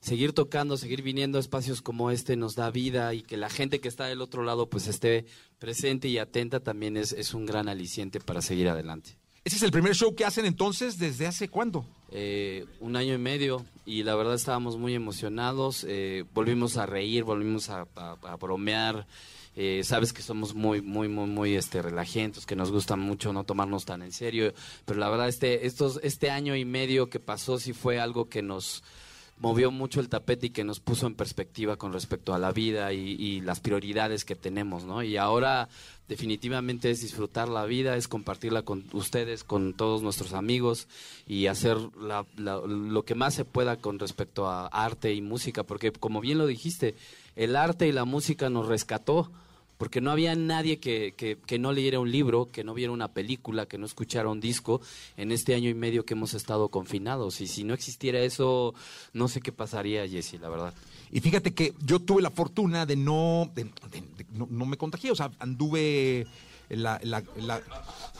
seguir 0.00 0.32
tocando, 0.32 0.76
seguir 0.76 1.02
viniendo 1.02 1.38
a 1.38 1.40
espacios 1.40 1.82
como 1.82 2.10
este 2.10 2.36
nos 2.36 2.54
da 2.54 2.70
vida 2.70 3.12
y 3.14 3.22
que 3.22 3.36
la 3.36 3.50
gente 3.50 3.80
que 3.80 3.88
está 3.88 4.06
del 4.06 4.20
otro 4.22 4.44
lado 4.44 4.70
pues 4.70 4.86
esté 4.86 5.26
presente 5.58 6.08
y 6.08 6.18
atenta 6.18 6.60
también 6.60 6.96
es, 6.96 7.12
es 7.12 7.34
un 7.34 7.44
gran 7.46 7.68
aliciente 7.68 8.20
para 8.20 8.40
seguir 8.40 8.68
adelante. 8.68 9.16
Ese 9.44 9.56
es 9.56 9.62
el 9.62 9.70
primer 9.72 9.94
show 9.94 10.14
que 10.14 10.24
hacen 10.24 10.44
entonces, 10.46 10.98
¿desde 10.98 11.26
hace 11.26 11.48
cuándo? 11.48 11.84
Eh, 12.12 12.64
un 12.80 12.96
año 12.96 13.14
y 13.14 13.18
medio 13.18 13.64
y 13.88 14.02
la 14.02 14.14
verdad 14.14 14.34
estábamos 14.34 14.76
muy 14.76 14.94
emocionados, 14.94 15.86
eh, 15.88 16.24
volvimos 16.34 16.76
a 16.76 16.84
reír, 16.84 17.24
volvimos 17.24 17.70
a, 17.70 17.86
bromear. 18.38 19.06
Eh, 19.56 19.80
sabes 19.82 20.12
que 20.12 20.20
somos 20.20 20.54
muy, 20.54 20.82
muy, 20.82 21.08
muy, 21.08 21.26
muy 21.26 21.54
este, 21.54 21.80
relajentos, 21.80 22.44
que 22.44 22.54
nos 22.54 22.70
gusta 22.70 22.96
mucho 22.96 23.32
no 23.32 23.44
tomarnos 23.44 23.86
tan 23.86 24.02
en 24.02 24.12
serio, 24.12 24.52
pero 24.84 25.00
la 25.00 25.08
verdad 25.08 25.26
este, 25.26 25.66
estos, 25.66 26.00
este 26.02 26.30
año 26.30 26.54
y 26.54 26.66
medio 26.66 27.08
que 27.08 27.18
pasó 27.18 27.58
sí 27.58 27.72
fue 27.72 27.98
algo 27.98 28.28
que 28.28 28.42
nos 28.42 28.84
movió 29.40 29.70
mucho 29.70 30.00
el 30.00 30.08
tapete 30.08 30.46
y 30.48 30.50
que 30.50 30.64
nos 30.64 30.80
puso 30.80 31.06
en 31.06 31.14
perspectiva 31.14 31.76
con 31.76 31.92
respecto 31.92 32.34
a 32.34 32.38
la 32.38 32.52
vida 32.52 32.92
y, 32.92 33.40
las 33.40 33.60
prioridades 33.60 34.24
que 34.24 34.34
tenemos, 34.34 34.84
¿no? 34.84 35.02
Y 35.02 35.16
ahora 35.16 35.68
definitivamente 36.08 36.90
es 36.90 37.00
disfrutar 37.00 37.48
la 37.48 37.64
vida, 37.64 37.96
es 37.96 38.08
compartirla 38.08 38.62
con 38.62 38.84
ustedes, 38.92 39.44
con 39.44 39.74
todos 39.74 40.02
nuestros 40.02 40.32
amigos 40.32 40.88
y 41.26 41.46
hacer 41.46 41.76
la- 42.00 42.26
lo 42.36 43.04
que 43.04 43.14
más 43.14 43.34
se 43.34 43.44
pueda 43.44 43.76
con 43.76 43.98
respecto 43.98 44.48
a 44.48 44.66
arte 44.66 45.12
y 45.14 45.20
música, 45.20 45.62
porque 45.62 45.92
como 45.92 46.20
bien 46.20 46.38
lo 46.38 46.46
dijiste, 46.46 46.94
el 47.36 47.56
arte 47.56 47.86
y 47.86 47.92
la 47.92 48.04
música 48.04 48.50
nos 48.50 48.66
rescató 48.66 49.30
porque 49.78 50.00
no 50.00 50.10
había 50.10 50.34
nadie 50.34 50.78
que, 50.80 51.14
que, 51.16 51.38
que 51.46 51.58
no 51.58 51.72
leyera 51.72 52.00
un 52.00 52.10
libro, 52.12 52.46
que 52.52 52.64
no 52.64 52.74
viera 52.74 52.92
una 52.92 53.08
película, 53.08 53.66
que 53.66 53.78
no 53.78 53.86
escuchara 53.86 54.28
un 54.28 54.40
disco 54.40 54.80
en 55.16 55.32
este 55.32 55.54
año 55.54 55.70
y 55.70 55.74
medio 55.74 56.04
que 56.04 56.14
hemos 56.14 56.34
estado 56.34 56.68
confinados. 56.68 57.40
Y 57.40 57.46
si 57.46 57.64
no 57.64 57.74
existiera 57.74 58.18
eso, 58.20 58.74
no 59.12 59.28
sé 59.28 59.40
qué 59.40 59.52
pasaría, 59.52 60.06
Jesse, 60.06 60.34
la 60.40 60.48
verdad. 60.48 60.74
Y 61.10 61.20
fíjate 61.20 61.54
que 61.54 61.72
yo 61.82 62.00
tuve 62.00 62.20
la 62.20 62.30
fortuna 62.30 62.84
de 62.84 62.96
no, 62.96 63.50
de- 63.54 63.70
no, 64.32 64.66
me 64.66 64.76
contagié, 64.76 65.10
o 65.10 65.14
sea, 65.16 65.30
anduve 65.38 66.26
la, 66.68 67.00
la- 67.02 67.22
la- 67.36 67.62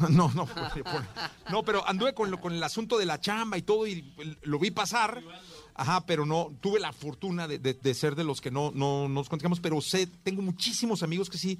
no, 0.11 0.31
no, 0.35 0.49
no, 1.51 1.65
pero 1.65 1.87
anduve 1.87 2.15
con, 2.15 2.31
lo- 2.31 2.41
con 2.41 2.55
el 2.55 2.63
asunto 2.63 2.97
de 2.99 3.05
la 3.07 3.21
chamba 3.21 3.59
y 3.59 3.63
todo 3.63 3.87
y 3.87 4.05
lo 4.43 4.59
vi 4.59 4.71
pasar, 4.71 5.23
ajá, 5.79 6.05
pero 6.05 6.27
no, 6.27 6.53
tuve 6.61 6.79
la 6.81 6.93
fortuna 6.93 7.49
de, 7.49 7.59
de- 7.59 7.73
de 7.75 7.95
ser 7.95 8.15
de 8.15 8.25
los 8.25 8.41
que 8.43 8.51
no, 8.51 8.71
no 8.75 9.09
nos 9.09 9.29
contagiamos, 9.31 9.61
pero 9.61 9.81
sé, 9.81 10.07
tengo 10.23 10.43
muchísimos 10.43 11.03
amigos 11.03 11.31
que 11.31 11.39
sí, 11.39 11.59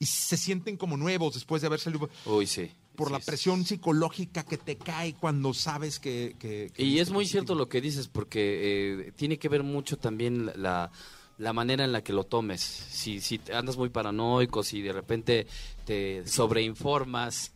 y 0.00 0.06
se 0.06 0.36
sienten 0.36 0.76
como 0.76 0.96
nuevos 0.96 1.34
después 1.34 1.60
de 1.62 1.66
haber 1.68 1.78
salido 1.78 2.08
Uy, 2.24 2.46
sí. 2.46 2.70
por 2.96 3.08
Sí, 3.08 3.12
la 3.12 3.20
sí. 3.20 3.26
presión 3.26 3.64
psicológica 3.66 4.42
que 4.44 4.56
te 4.56 4.76
cae 4.76 5.14
cuando 5.14 5.52
sabes 5.54 6.00
que... 6.00 6.34
que- 6.38 6.72
que 6.74 6.82
Y 6.82 6.98
es 6.98 7.10
muy 7.10 7.26
cierto 7.26 7.54
lo 7.54 7.68
que 7.68 7.80
dices, 7.82 8.08
porque 8.08 9.04
eh, 9.08 9.12
tiene 9.14 9.38
que 9.38 9.48
ver 9.50 9.62
mucho 9.62 9.98
también 9.98 10.50
la, 10.56 10.90
la 11.36 11.52
manera 11.52 11.84
en 11.84 11.92
la 11.92 12.02
que 12.02 12.14
lo 12.14 12.24
tomes. 12.24 12.62
Si, 12.62 13.20
si 13.20 13.38
andas 13.52 13.76
muy 13.76 13.90
paranoico, 13.90 14.62
si 14.62 14.80
de 14.80 14.92
repente 14.94 15.46
te 15.84 16.26
sobreinformas, 16.26 17.52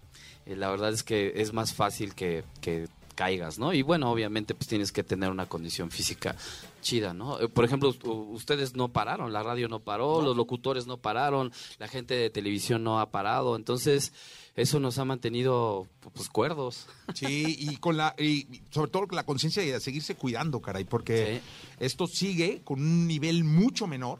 eh, 0.46 0.56
la 0.56 0.70
verdad 0.70 0.92
es 0.92 1.02
que 1.02 1.32
es 1.36 1.52
más 1.54 1.72
fácil 1.72 2.14
que, 2.14 2.44
que 2.60 2.88
caigas, 3.14 3.58
¿no? 3.58 3.72
Y 3.72 3.82
bueno, 3.82 4.10
obviamente 4.10 4.54
pues 4.54 4.68
tienes 4.68 4.92
que 4.92 5.02
tener 5.02 5.30
una 5.30 5.46
condición 5.46 5.90
física 5.90 6.36
chida, 6.82 7.14
¿no? 7.14 7.40
Eh, 7.40 7.48
Por 7.48 7.64
ejemplo, 7.64 7.94
ustedes 8.32 8.74
no 8.74 8.88
pararon, 8.88 9.32
la 9.32 9.42
radio 9.42 9.68
no 9.68 9.80
paró, 9.80 10.20
los 10.20 10.36
locutores 10.36 10.86
no 10.86 10.98
pararon, 10.98 11.52
la 11.78 11.88
gente 11.88 12.14
de 12.14 12.30
televisión 12.30 12.84
no 12.84 13.00
ha 13.00 13.10
parado, 13.10 13.56
entonces 13.56 14.12
eso 14.56 14.78
nos 14.78 14.98
ha 14.98 15.04
mantenido 15.04 15.86
pues 16.12 16.28
cuerdos. 16.28 16.86
Sí, 17.14 17.56
y 17.58 17.76
con 17.76 17.96
la 17.96 18.14
y 18.18 18.62
sobre 18.70 18.90
todo 18.90 19.06
con 19.06 19.16
la 19.16 19.24
conciencia 19.24 19.62
de 19.62 19.78
seguirse 19.78 20.16
cuidando, 20.16 20.60
caray, 20.60 20.84
porque 20.84 21.40
esto 21.78 22.06
sigue 22.06 22.62
con 22.64 22.80
un 22.80 23.06
nivel 23.06 23.44
mucho 23.44 23.86
menor 23.86 24.18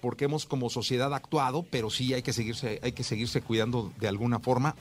porque 0.00 0.24
hemos 0.24 0.46
como 0.46 0.70
sociedad 0.70 1.12
actuado, 1.14 1.64
pero 1.70 1.90
sí 1.90 2.14
hay 2.14 2.22
que 2.22 2.32
seguirse 2.32 2.80
hay 2.82 2.92
que 2.92 3.04
seguirse 3.04 3.40
cuidando 3.40 3.92
de 4.00 4.08
alguna 4.08 4.40
forma 4.40 4.74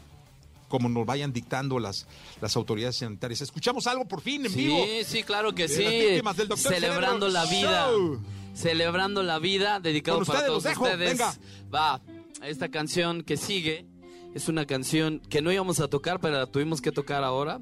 como 0.67 0.89
nos 0.89 1.05
vayan 1.05 1.31
dictando 1.33 1.79
las, 1.79 2.07
las 2.41 2.55
autoridades 2.55 2.97
sanitarias. 2.97 3.41
Escuchamos 3.41 3.87
algo 3.87 4.07
por 4.07 4.21
fin 4.21 4.45
en 4.45 4.51
sí, 4.51 4.65
vivo. 4.65 4.77
Sí, 5.05 5.23
claro 5.23 5.53
que 5.55 5.67
sí. 5.67 6.21
las 6.23 6.37
del. 6.37 6.47
Celebrando 6.57 7.27
Cerebro 7.27 7.29
la 7.29 7.45
vida. 7.45 7.87
Show. 7.91 8.19
Celebrando 8.53 9.23
la 9.23 9.39
vida, 9.39 9.79
dedicado 9.79 10.23
para 10.25 10.45
todos 10.45 10.63
dejo, 10.63 10.83
ustedes. 10.83 11.11
venga. 11.11 11.33
Va, 11.73 12.01
esta 12.43 12.69
canción 12.69 13.21
que 13.23 13.37
sigue 13.37 13.85
es 14.33 14.47
una 14.49 14.65
canción 14.65 15.19
que 15.29 15.41
no 15.41 15.51
íbamos 15.51 15.79
a 15.79 15.87
tocar, 15.87 16.19
pero 16.19 16.37
la 16.37 16.47
tuvimos 16.47 16.81
que 16.81 16.91
tocar 16.91 17.23
ahora, 17.23 17.61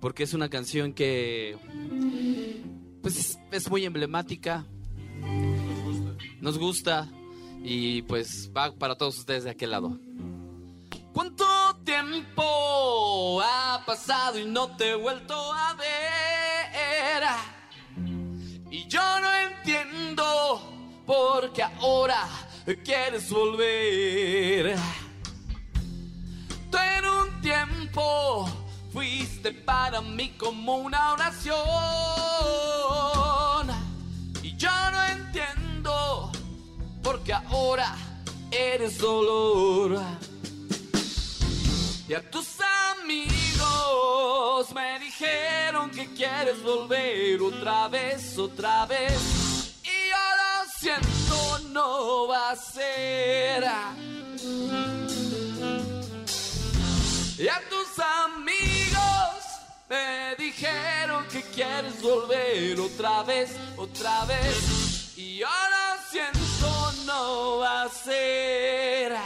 porque 0.00 0.22
es 0.22 0.32
una 0.34 0.48
canción 0.48 0.94
que 0.94 1.56
pues 3.02 3.18
es- 3.18 3.38
es 3.50 3.68
muy 3.70 3.84
emblemática. 3.84 4.64
Nos 6.40 6.58
gusta 6.58 7.08
y 7.62 8.02
pues 8.02 8.50
va 8.56 8.72
para 8.74 8.96
todos 8.96 9.18
ustedes 9.18 9.44
de 9.44 9.50
aquel 9.50 9.70
lado. 9.70 9.98
¿Cuánto 11.12 11.44
tiempo 12.02 13.40
ha 13.42 13.82
pasado 13.86 14.38
y 14.38 14.44
no 14.44 14.76
te 14.76 14.90
he 14.90 14.94
vuelto 14.94 15.34
a 15.52 15.74
ver? 15.74 17.22
Y 18.70 18.86
yo 18.88 19.20
no 19.20 19.32
entiendo 19.34 21.02
por 21.06 21.52
qué 21.52 21.62
ahora 21.62 22.26
quieres 22.84 23.30
volver. 23.30 24.76
Tú 26.70 26.78
en 26.78 27.04
un 27.04 27.40
tiempo 27.40 28.48
fuiste 28.92 29.52
para 29.52 30.00
mí 30.00 30.30
como 30.38 30.76
una 30.78 31.12
oración. 31.12 31.54
Y 34.42 34.56
yo 34.56 34.70
no 34.90 35.04
entiendo 35.04 36.32
por 37.02 37.22
qué 37.22 37.34
ahora 37.34 37.94
eres 38.50 38.98
dolor. 38.98 40.00
Y 42.12 42.14
a 42.14 42.30
tus 42.30 42.58
amigos 43.00 44.70
me 44.74 44.98
dijeron 44.98 45.90
que 45.90 46.12
quieres 46.12 46.62
volver 46.62 47.40
otra 47.40 47.88
vez, 47.88 48.36
otra 48.36 48.84
vez. 48.84 49.80
Y 49.82 50.10
yo 50.10 50.16
lo 50.42 50.70
siento, 50.78 51.58
no 51.70 52.26
va 52.28 52.50
a 52.50 52.56
ser. 52.56 53.64
Y 57.38 57.48
a 57.48 57.62
tus 57.70 57.98
amigos 57.98 59.44
me 59.88 60.36
dijeron 60.36 61.24
que 61.28 61.40
quieres 61.44 62.02
volver 62.02 62.78
otra 62.78 63.22
vez, 63.22 63.56
otra 63.78 64.26
vez. 64.26 65.16
Y 65.16 65.38
yo 65.38 65.46
lo 65.48 66.10
siento, 66.10 66.92
no 67.06 67.56
va 67.60 67.84
a 67.84 67.88
ser. 67.88 69.16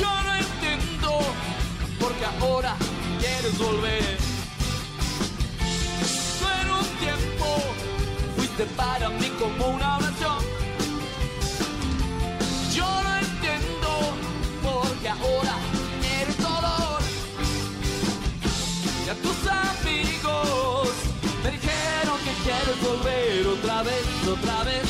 Yo 0.00 0.08
no 0.08 0.34
entiendo 0.34 1.18
por 2.00 2.12
qué 2.14 2.26
ahora 2.40 2.74
quieres 3.20 3.58
volver. 3.58 4.18
Tú 6.38 6.46
un 6.80 6.86
tiempo 7.04 7.46
fuiste 8.36 8.64
para 8.76 9.10
mí 9.10 9.28
como 9.38 9.66
una 9.76 9.98
oración. 9.98 10.38
Yo 12.74 12.88
no 13.04 13.16
entiendo 13.16 13.90
por 14.62 14.90
qué 15.00 15.08
ahora 15.10 15.54
eres 16.20 16.38
dolor. 16.38 17.00
Y 19.04 19.08
a 19.10 19.14
tus 19.24 19.38
amigos 19.46 20.88
me 21.44 21.50
dijeron 21.50 22.18
que 22.24 22.32
quieres 22.44 22.80
volver 22.82 23.46
otra 23.48 23.82
vez, 23.82 24.06
otra 24.26 24.64
vez. 24.64 24.89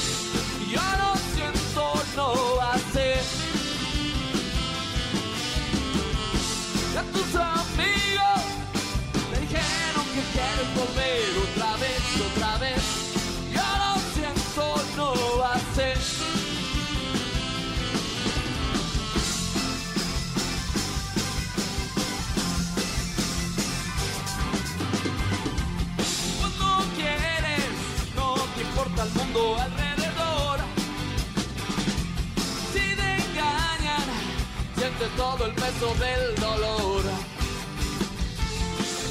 Todo 35.21 35.45
el 35.45 35.53
peso 35.53 35.95
del 35.97 36.35
dolor. 36.37 37.03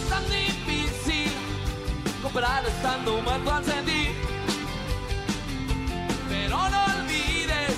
Tan 0.10 0.24
difícil 0.28 1.32
comprar 2.24 2.66
estando 2.66 3.22
muerto 3.22 3.54
al 3.54 3.64
sentir. 3.64 4.16
Pero 6.28 6.58
no 6.74 6.80
olvides 6.96 7.76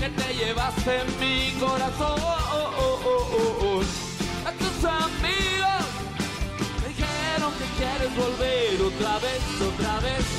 que 0.00 0.08
te 0.08 0.34
llevaste 0.34 1.04
mi 1.20 1.52
corazón. 1.60 2.18
A 4.48 4.52
tus 4.60 4.78
amigos 4.84 5.84
me 6.80 6.88
dijeron 6.88 7.52
que 7.58 7.66
quieres 7.78 8.10
volver 8.16 8.82
otra 8.90 9.14
vez, 9.20 9.42
otra 9.70 10.00
vez. 10.00 10.37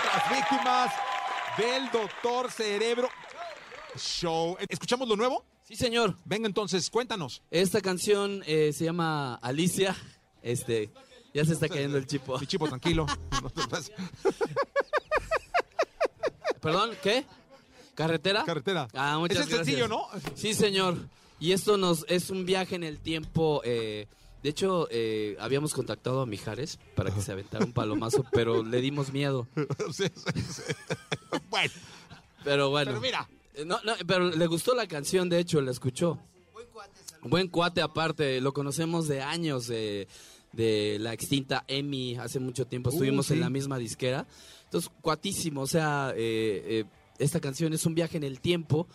Las 0.07 0.31
víctimas 0.31 0.93
del 1.59 1.91
Doctor 1.91 2.51
Cerebro 2.51 3.11
Show. 3.97 4.57
¿Escuchamos 4.69 5.07
lo 5.07 5.17
nuevo? 5.17 5.45
Sí, 5.65 5.77
señor. 5.77 6.17
Venga 6.25 6.47
entonces, 6.47 6.89
cuéntanos. 6.89 7.43
Esta 7.51 7.83
canción 7.83 8.43
eh, 8.47 8.73
se 8.73 8.85
llama 8.87 9.35
Alicia. 9.37 9.95
Este, 10.41 10.91
ya 11.35 11.45
se 11.45 11.53
está 11.53 11.69
cayendo 11.69 11.99
el 11.99 12.07
chipo. 12.07 12.39
Mi 12.39 12.47
chipo, 12.47 12.69
tranquilo. 12.69 13.05
No 13.43 13.51
te 13.51 13.69
pases. 13.69 13.93
Perdón, 16.61 16.93
¿qué? 17.03 17.27
¿Carretera? 17.95 18.45
Carretera. 18.45 18.89
Ah, 18.95 19.19
muchas 19.19 19.41
es 19.41 19.47
sencillo, 19.55 19.89
gracias. 19.89 20.23
¿no? 20.25 20.37
Sí, 20.37 20.55
señor. 20.55 20.97
Y 21.38 21.52
esto 21.52 21.76
nos 21.76 22.05
es 22.09 22.31
un 22.31 22.45
viaje 22.47 22.76
en 22.76 22.85
el 22.85 22.99
tiempo. 22.99 23.61
eh, 23.64 24.07
de 24.43 24.50
hecho, 24.50 24.87
eh, 24.90 25.37
habíamos 25.40 25.75
contactado 25.75 26.21
a 26.21 26.26
Mijares 26.26 26.78
para 26.95 27.11
que 27.12 27.21
se 27.21 27.33
aventara 27.33 27.64
un 27.64 27.73
palomazo, 27.73 28.25
pero 28.33 28.62
le 28.62 28.81
dimos 28.81 29.12
miedo. 29.12 29.47
Sí, 29.93 30.05
sí, 30.14 30.43
sí. 30.43 30.62
Bueno, 31.50 31.73
Pero 32.45 32.71
bueno. 32.71 32.90
pero 32.93 33.00
mira. 33.00 33.28
Eh, 33.55 33.64
No, 33.64 33.78
no, 33.85 33.95
pero 34.07 34.31
le 34.31 34.47
gustó 34.47 34.75
la 34.75 34.87
canción, 34.87 35.28
de 35.28 35.38
hecho, 35.40 35.61
la 35.61 35.71
escuchó. 35.73 36.19
Buen 37.23 37.49
cuate 37.49 37.81
aparte, 37.83 38.40
lo 38.40 38.52
conocemos 38.52 39.09
de 39.09 39.21
años, 39.21 39.66
de, 39.66 40.07
de 40.52 40.99
la 41.00 41.12
extinta 41.12 41.64
Emi, 41.66 42.14
hace 42.16 42.38
mucho 42.38 42.66
tiempo 42.66 42.90
estuvimos 42.90 43.26
Uh, 43.26 43.28
sí. 43.31 43.35
en 43.35 43.40
la 43.40 43.50
misma 43.50 43.78
disquera. 43.78 44.26
Entonces, 44.64 44.90
cuatísimo, 45.00 45.62
o 45.62 45.66
sea, 45.66 46.12
eh, 46.14 46.62
eh, 46.66 46.85
esta 47.19 47.40
canción 47.40 47.73
es 47.73 47.85
un 47.85 47.95
viaje 47.97 48.16
en 48.16 48.23
el 48.25 48.38
tiempo, 48.40 48.87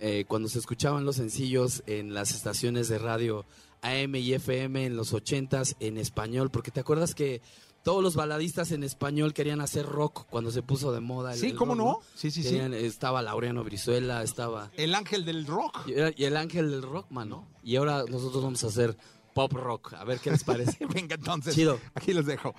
eh, 0.00 0.24
cuando 0.28 0.48
se 0.48 0.58
escuchaban 0.58 1.04
los 1.04 1.16
sencillos 1.16 1.82
en 1.86 2.14
las 2.14 2.32
estaciones 2.32 2.88
de 2.88 2.98
radio 2.98 3.44
AM 3.82 4.16
y 4.16 4.32
FM 4.32 4.86
en 4.86 4.96
los 4.96 5.12
ochentas 5.12 5.76
en 5.80 5.98
español, 5.98 6.50
porque 6.50 6.70
te 6.70 6.80
acuerdas 6.80 7.14
que 7.14 7.40
todos 7.84 8.02
los 8.02 8.16
baladistas 8.16 8.72
en 8.72 8.82
español 8.82 9.32
querían 9.32 9.60
hacer 9.60 9.86
rock 9.86 10.26
cuando 10.28 10.50
se 10.50 10.62
puso 10.62 10.92
de 10.92 11.00
moda. 11.00 11.32
el- 11.34 11.38
Sí, 11.38 11.46
el 11.50 11.56
¿cómo 11.56 11.74
rock, 11.74 11.82
no? 11.84 12.00
Sí, 12.16 12.30
sí, 12.30 12.42
sí. 12.42 12.50
Querían- 12.50 12.74
Estaba 12.74 13.22
Laureano 13.22 13.62
Brizuela, 13.64 14.22
estaba... 14.22 14.70
El 14.76 14.94
ángel 14.94 15.24
del 15.24 15.46
rock. 15.46 15.86
Y, 15.86 15.92
era- 15.92 16.12
y 16.14 16.24
el 16.24 16.36
ángel 16.36 16.70
del 16.70 16.82
rock, 16.82 17.10
mano. 17.10 17.48
Y 17.62 17.76
ahora 17.76 18.04
nosotros 18.10 18.42
vamos 18.42 18.62
a 18.64 18.66
hacer 18.66 18.96
pop 19.32 19.52
rock. 19.52 19.94
A 19.94 20.04
ver 20.04 20.18
qué 20.18 20.30
les 20.32 20.42
parece. 20.44 20.84
Venga 20.86 21.14
entonces. 21.14 21.54
Chido. 21.54 21.78
Aquí 21.94 22.12
los 22.12 22.26
dejo. 22.26 22.54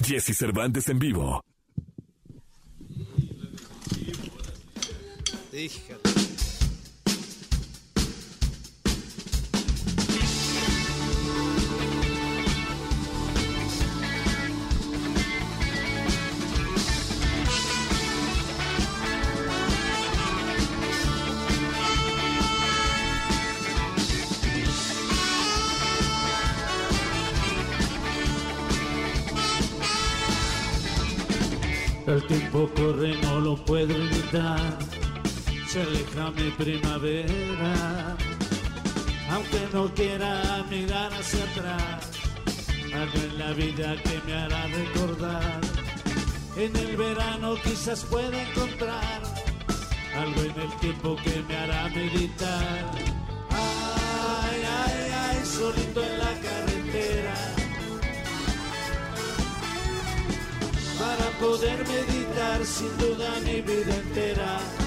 Jesse 0.00 0.36
Cervantes 0.36 0.88
en 0.88 0.98
vivo. 0.98 1.42
El 5.56 5.70
tiempo 32.26 32.70
corre, 32.76 33.16
no 33.22 33.40
lo 33.40 33.56
puedo 33.64 33.96
evitar. 33.96 35.05
Se 35.76 35.82
aleja 35.82 36.30
mi 36.30 36.50
primavera. 36.52 38.16
Aunque 39.30 39.60
no 39.74 39.92
quiera 39.92 40.64
mirar 40.70 41.12
hacia 41.12 41.44
atrás, 41.44 42.10
algo 42.94 43.18
en 43.18 43.38
la 43.38 43.52
vida 43.52 43.94
que 44.02 44.18
me 44.26 44.32
hará 44.32 44.68
recordar. 44.68 45.60
En 46.56 46.74
el 46.76 46.96
verano 46.96 47.56
quizás 47.62 48.06
pueda 48.06 48.40
encontrar 48.40 49.20
algo 50.18 50.40
en 50.40 50.60
el 50.62 50.72
tiempo 50.80 51.14
que 51.16 51.44
me 51.46 51.56
hará 51.58 51.90
meditar. 51.90 52.90
Ay, 53.50 54.62
ay, 54.82 55.12
ay, 55.28 55.44
solito 55.44 56.02
en 56.02 56.18
la 56.18 56.32
carretera. 56.46 57.34
para 60.98 61.30
poder 61.38 61.86
meditar 61.86 62.64
sin 62.64 62.96
duda 62.96 63.28
mi 63.44 63.60
vida 63.60 63.94
entera. 63.94 64.85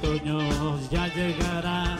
En 0.00 0.10
el 0.10 0.36
otoño 0.36 0.80
ya 0.90 1.06
llegará 1.14 1.98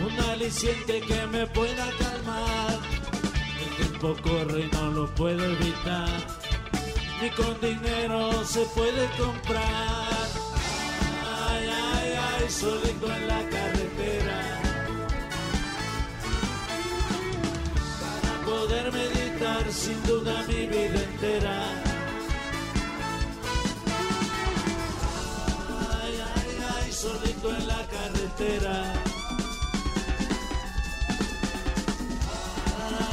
un 0.00 0.20
aliciente 0.30 1.00
que 1.00 1.26
me 1.26 1.46
pueda 1.46 1.86
calmar. 1.98 2.78
El 3.60 3.76
tiempo 3.76 4.16
corre 4.22 4.60
y 4.60 4.70
no 4.72 4.90
lo 4.92 5.14
puedo 5.14 5.44
evitar. 5.44 6.08
Ni 7.20 7.30
con 7.30 7.60
dinero 7.60 8.44
se 8.44 8.64
puede 8.76 9.06
comprar. 9.16 10.28
Ay, 11.48 11.68
ay, 11.68 12.14
ay, 12.40 12.50
solito 12.50 13.12
en 13.12 13.28
la 13.28 13.42
carretera. 13.48 14.40
Para 18.00 18.46
poder 18.46 18.92
meditar 18.92 19.72
sin 19.72 20.02
duda 20.04 20.44
mi 20.48 20.66
vida 20.66 21.02
entera. 21.12 21.87
Ay, 27.08 27.34
solito 27.34 27.56
en 27.56 27.68
la 27.68 27.86
carretera. 27.86 28.92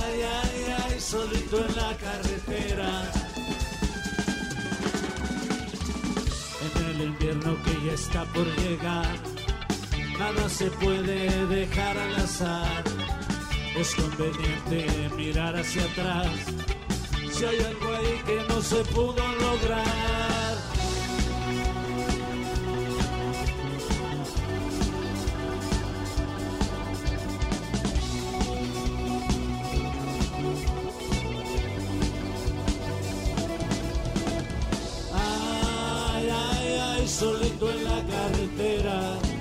Ay, 0.04 0.22
ay, 0.22 0.76
ay, 0.86 1.00
solito 1.00 1.66
en 1.66 1.76
la 1.76 1.98
carretera. 1.98 3.12
En 6.66 6.86
el 6.88 7.02
invierno 7.02 7.58
que 7.64 7.86
ya 7.86 7.94
está 7.94 8.26
por 8.26 8.46
llegar, 8.58 9.16
nada 10.20 10.50
se 10.50 10.70
puede 10.72 11.48
dejar 11.48 11.98
al 11.98 12.16
azar. 12.16 12.84
Es 13.78 13.94
conveniente 13.96 15.10
mirar 15.18 15.56
hacia 15.56 15.84
atrás, 15.84 16.28
si 17.32 17.46
hay 17.46 17.60
algo 17.60 17.94
ahí 17.94 18.22
que 18.26 18.42
no 18.48 18.62
se 18.62 18.84
pudo 18.86 19.28
lograr. 19.40 20.45
Solito 37.36 37.70
en 37.70 37.84
la 37.84 38.02
carretera. 38.08 39.36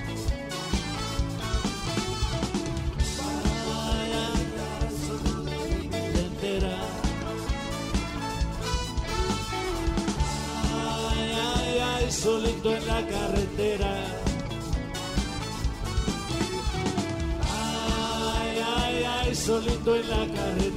Solito 12.25 12.75
en 12.75 12.87
la 12.87 13.07
carretera. 13.07 13.93
Ay, 17.53 18.63
ay, 18.77 19.05
ay, 19.05 19.35
solito 19.35 19.95
en 19.95 20.09
la 20.09 20.27
carretera. 20.35 20.74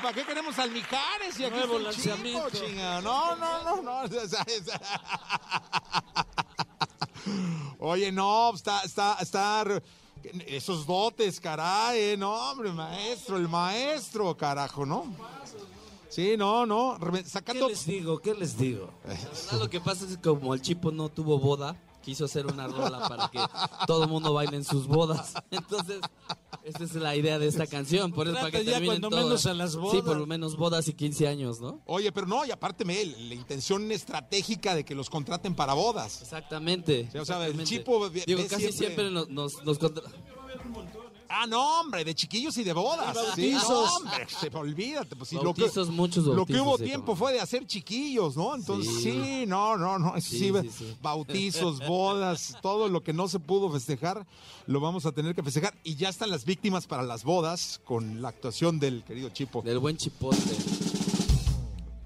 ¿Para 0.00 0.14
qué 0.14 0.24
queremos 0.24 0.58
al 0.58 0.70
Mijares? 0.70 1.38
Y 1.38 1.44
aquí 1.44 1.56
Nuevo 1.56 1.78
está 1.78 1.90
el 1.90 1.96
chico, 1.96 2.08
lanzamiento. 2.16 2.50
chinga. 2.50 3.00
No, 3.00 3.36
no, 3.36 3.62
no, 3.64 3.82
no. 3.82 4.02
Oye, 7.78 8.12
no, 8.12 8.54
está, 8.54 8.82
está, 8.82 9.16
está 9.20 9.64
Esos 10.46 10.86
dotes, 10.86 11.40
caray, 11.40 12.16
no, 12.16 12.32
hombre, 12.32 12.72
maestro, 12.72 13.36
el 13.36 13.48
maestro, 13.48 14.36
carajo, 14.36 14.84
¿no? 14.84 15.14
Sí, 16.08 16.36
no, 16.36 16.66
no, 16.66 16.98
re- 16.98 17.22
¿Qué 17.22 17.28
sacando... 17.30 17.68
les 17.68 17.86
digo? 17.86 18.18
¿Qué 18.18 18.34
les 18.34 18.58
digo? 18.58 18.90
Ah, 19.08 19.56
Lo 19.56 19.70
que 19.70 19.80
pasa 19.80 20.04
es 20.04 20.16
que 20.16 20.22
como 20.22 20.54
el 20.54 20.60
Chipo 20.60 20.90
no 20.90 21.08
tuvo 21.08 21.38
boda, 21.38 21.76
quiso 22.10 22.24
hacer 22.24 22.46
una 22.46 22.66
rola 22.66 23.08
para 23.08 23.28
que 23.28 23.38
todo 23.86 24.02
el 24.04 24.10
mundo 24.10 24.32
baile 24.34 24.56
en 24.56 24.64
sus 24.64 24.86
bodas. 24.88 25.34
Entonces, 25.52 26.00
esa 26.64 26.84
es 26.84 26.94
la 26.96 27.14
idea 27.14 27.38
de 27.38 27.46
esta 27.46 27.66
canción. 27.68 28.12
Por 28.12 28.26
eso, 28.26 28.36
para 28.36 28.50
que 28.50 28.64
ya 28.64 28.84
cuando 28.84 29.08
todas. 29.10 29.24
menos 29.24 29.46
a 29.46 29.54
las 29.54 29.72
Sí, 29.72 29.78
bodas. 29.78 30.02
por 30.02 30.16
lo 30.16 30.26
menos 30.26 30.56
bodas 30.56 30.88
y 30.88 30.94
15 30.94 31.28
años, 31.28 31.60
¿no? 31.60 31.80
Oye, 31.86 32.10
pero 32.10 32.26
no, 32.26 32.44
y 32.44 32.50
aparte, 32.50 32.84
Mel, 32.84 33.14
la 33.28 33.34
intención 33.34 33.90
estratégica 33.92 34.74
de 34.74 34.84
que 34.84 34.94
los 34.96 35.08
contraten 35.08 35.54
para 35.54 35.74
bodas. 35.74 36.20
Exactamente. 36.22 37.08
Sí, 37.12 37.18
o 37.18 37.24
sea, 37.24 37.46
el. 37.46 37.62
Chipo 37.64 38.08
Digo, 38.10 38.40
casi 38.48 38.72
siempre- 38.72 38.72
siempre, 38.72 39.10
nos, 39.12 39.28
nos, 39.28 39.64
nos 39.64 39.78
contra- 39.78 40.02
Ah, 41.32 41.46
no, 41.46 41.80
hombre, 41.80 42.04
de 42.04 42.12
chiquillos 42.14 42.56
y 42.58 42.64
de 42.64 42.72
bodas. 42.72 43.16
Y 43.16 43.20
Sí, 43.42 43.52
bautizos. 43.52 43.68
no, 43.70 43.96
hombre, 43.96 44.26
se- 44.28 44.56
olvídate. 44.56 45.14
Pues, 45.14 45.28
sí, 45.28 45.36
lo 45.36 45.54
que, 45.54 45.62
Bautizos, 45.62 45.88
muchos 45.90 46.24
Lo 46.24 46.32
que 46.44 46.54
bautizos, 46.54 46.62
hubo 46.66 46.78
sí, 46.78 46.84
tiempo 46.84 47.14
fue 47.14 47.32
de 47.32 47.40
hacer 47.40 47.66
chiquillos, 47.68 48.36
¿no? 48.36 48.54
Entonces, 48.56 48.92
sí, 48.96 49.12
Sí. 49.12 49.44
no, 49.46 49.76
no, 49.78 49.96
no. 49.98 50.16
eso 50.16 50.28
Sí, 50.28 50.38
sí, 50.38 50.52
sí, 50.62 50.70
sí. 50.76 50.96
bautizos, 51.00 51.78
bodas, 51.86 52.56
todo 52.60 52.88
lo 52.88 53.04
que 53.04 53.12
no 53.12 53.28
se 53.28 53.38
pudo 53.38 53.70
festejar, 53.70 54.26
lo 54.66 54.80
vamos 54.80 55.06
a 55.06 55.12
tener 55.12 55.34
que 55.36 55.42
festejar. 55.44 55.72
Y 55.84 55.94
ya 55.94 56.08
están 56.08 56.30
las 56.30 56.44
víctimas 56.44 56.88
para 56.88 57.04
las 57.04 57.22
bodas 57.22 57.80
con 57.84 58.20
la 58.20 58.28
actuación 58.30 58.80
del 58.80 59.04
querido 59.04 59.28
Chipo. 59.28 59.62
del 59.62 59.78
buen 59.78 59.96
chipote. 59.96 60.36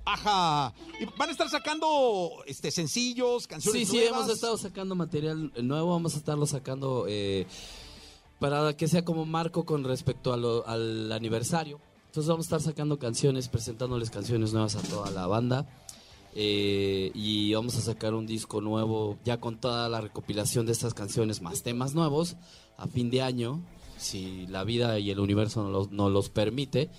Ajá. 0.07 0.75
Y 1.01 1.07
van 1.19 1.29
a 1.31 1.33
estar 1.33 1.49
sacando 1.49 2.31
este 2.47 2.71
sencillos, 2.71 3.47
canciones 3.47 3.81
Sí, 3.81 3.87
sí, 3.91 3.97
nuevas. 4.03 4.21
hemos 4.25 4.35
estado 4.35 4.59
sacando 4.59 4.95
material 4.95 5.51
nuevo, 5.63 5.93
vamos 5.93 6.15
a 6.15 6.19
estarlo 6.19 6.47
sacando 6.47 7.07
eh, 7.09 7.47
para 8.45 8.77
que 8.77 8.89
sea 8.89 9.05
como 9.07 9.25
marco 9.25 9.65
con 9.65 9.85
respecto 9.85 10.33
a 10.35 10.37
lo- 10.37 10.67
al 10.67 11.11
aniversario. 11.13 11.81
Entonces 12.09 12.29
vamos 12.29 12.45
a 12.45 12.49
estar 12.57 12.61
sacando 12.61 12.99
canciones, 12.99 13.49
presentándoles 13.49 14.11
canciones 14.11 14.53
nuevas 14.53 14.77
a 14.77 14.83
toda 14.83 15.11
la 15.11 15.27
banda. 15.27 15.67
eh, 16.37 17.13
y 17.15 17.55
vamos 17.55 17.77
a 17.77 17.81
sacar 17.81 18.13
un 18.13 18.27
disco 18.27 18.61
nuevo 18.61 19.17
ya 19.25 19.39
con 19.39 19.61
toda 19.61 19.89
la 19.89 20.01
recopilación 20.01 20.67
de 20.67 20.73
estas 20.73 20.93
canciones 20.93 21.41
más 21.43 21.63
temas 21.63 21.95
nuevos 21.95 22.35
a 22.77 22.89
fin 22.89 23.09
de 23.09 23.23
año, 23.23 23.63
si 23.99 24.45
la 24.49 24.65
vida 24.65 24.99
y 24.99 25.11
el 25.13 25.21
universo 25.21 25.63
nos 25.63 25.71
los, 25.73 25.91
nos 25.93 26.11
los 26.11 26.31
permite. 26.31 26.91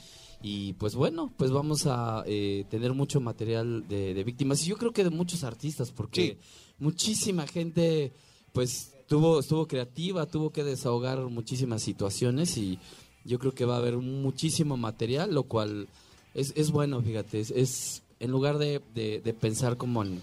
Y 0.42 0.72
pues 0.74 0.96
bueno, 0.96 1.34
pues 1.36 1.52
vamos 1.52 1.86
a 1.86 2.24
eh, 2.26 2.64
tener 2.70 2.94
mucho 2.94 3.20
material 3.20 3.86
de, 3.90 4.14
de 4.14 4.24
víctimas. 4.24 4.64
Y 4.64 4.68
yo 4.70 4.78
creo 4.78 4.94
que 4.94 5.04
de 5.04 5.10
muchos 5.10 5.44
artistas, 5.44 5.92
porque 5.92 6.40
muchísima 6.80 7.46
gente 7.46 8.14
pues 8.54 8.95
tuvo, 9.08 9.40
estuvo 9.40 9.68
creativa, 9.68 10.26
tuvo 10.26 10.52
que 10.52 10.64
desahogar 10.64 11.20
muchísimas 11.30 11.82
situaciones 11.84 12.58
y 12.58 12.80
yo 13.24 13.40
creo 13.40 13.54
que 13.54 13.66
va 13.66 13.76
a 13.76 13.80
haber 13.80 13.98
muchísimo 13.98 14.78
material, 14.78 15.34
lo 15.34 15.44
cual 15.44 15.88
es, 16.34 16.54
es 16.56 16.72
bueno, 16.72 17.02
fíjate, 17.02 17.40
es, 17.40 17.52
es 17.52 18.04
en 18.20 18.32
lugar 18.32 18.58
de, 18.58 18.82
de- 18.94 19.22
de 19.22 19.34
pensar 19.34 19.78
como 19.78 20.04
en 20.04 20.22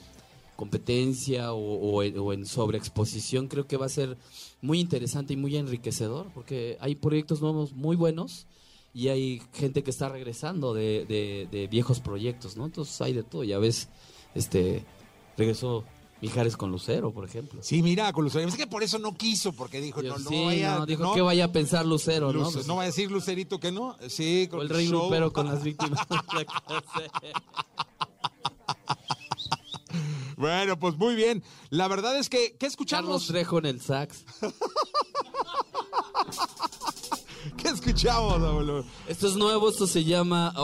competencia 0.56 1.52
o, 1.52 1.58
o 1.58 2.02
o 2.02 2.32
en 2.32 2.46
sobreexposición, 2.46 3.48
creo 3.48 3.66
que 3.66 3.76
va 3.76 3.86
a 3.86 3.90
ser 3.90 4.16
muy 4.60 4.78
interesante 4.80 5.32
y 5.32 5.36
muy 5.36 5.56
enriquecedor, 5.56 6.26
porque 6.34 6.76
hay 6.80 6.94
proyectos 6.94 7.40
nuevos 7.40 7.72
muy 7.72 7.96
buenos 7.96 8.46
y 8.94 9.08
hay 9.08 9.42
gente 9.54 9.82
que 9.82 9.90
está 9.90 10.08
regresando 10.08 10.74
de- 10.74 11.04
de 11.50 11.66
viejos 11.66 12.00
proyectos, 12.00 12.56
¿no? 12.56 12.66
Entonces 12.66 13.00
hay 13.00 13.12
de 13.14 13.22
todo, 13.22 13.42
ya 13.42 13.58
ves, 13.58 13.88
este, 14.34 14.84
regresó 15.36 15.84
Mijares 16.22 16.56
con 16.56 16.70
Lucero, 16.70 17.12
por 17.12 17.24
ejemplo. 17.24 17.60
Sí, 17.64 17.82
mira, 17.82 18.12
con 18.12 18.22
Lucero. 18.22 18.48
Es 18.48 18.54
que 18.54 18.68
por 18.68 18.84
eso 18.84 19.00
no 19.00 19.12
quiso, 19.16 19.52
porque 19.52 19.80
dijo, 19.80 20.02
no, 20.02 20.16
no 20.18 20.30
sí, 20.30 20.44
vaya, 20.44 20.78
no, 20.78 20.86
dijo 20.86 21.02
no, 21.02 21.14
que 21.14 21.20
vaya 21.20 21.46
a 21.46 21.52
pensar 21.52 21.84
Lucero, 21.84 22.32
¿no? 22.32 22.48
Pues, 22.48 22.64
no 22.68 22.76
va 22.76 22.84
a 22.84 22.86
decir 22.86 23.10
Lucerito 23.10 23.58
que 23.58 23.72
no. 23.72 23.96
Sí, 24.08 24.46
con 24.48 24.60
o 24.60 24.62
el 24.62 24.68
rey 24.68 24.88
show. 24.88 25.02
Lupero 25.02 25.32
con 25.32 25.46
las 25.52 25.64
víctimas. 25.64 25.98
Bueno, 30.36 30.78
pues 30.78 30.96
muy 30.96 31.16
bien. 31.16 31.42
La 31.70 31.88
verdad 31.88 32.16
es 32.16 32.28
que, 32.28 32.38
¿qué 32.38 32.56
Carlos 32.58 32.72
escuchamos? 32.72 33.26
Trejo 33.26 33.58
en 33.58 33.66
el 33.66 33.80
sax. 33.80 34.24
¿Qué 37.82 37.90
escuchamos, 37.90 38.40
abuelo? 38.40 38.84
Esto 39.08 39.26
es 39.26 39.36
nuevo, 39.36 39.68
esto 39.68 39.86
se 39.88 40.04
llama 40.04 40.54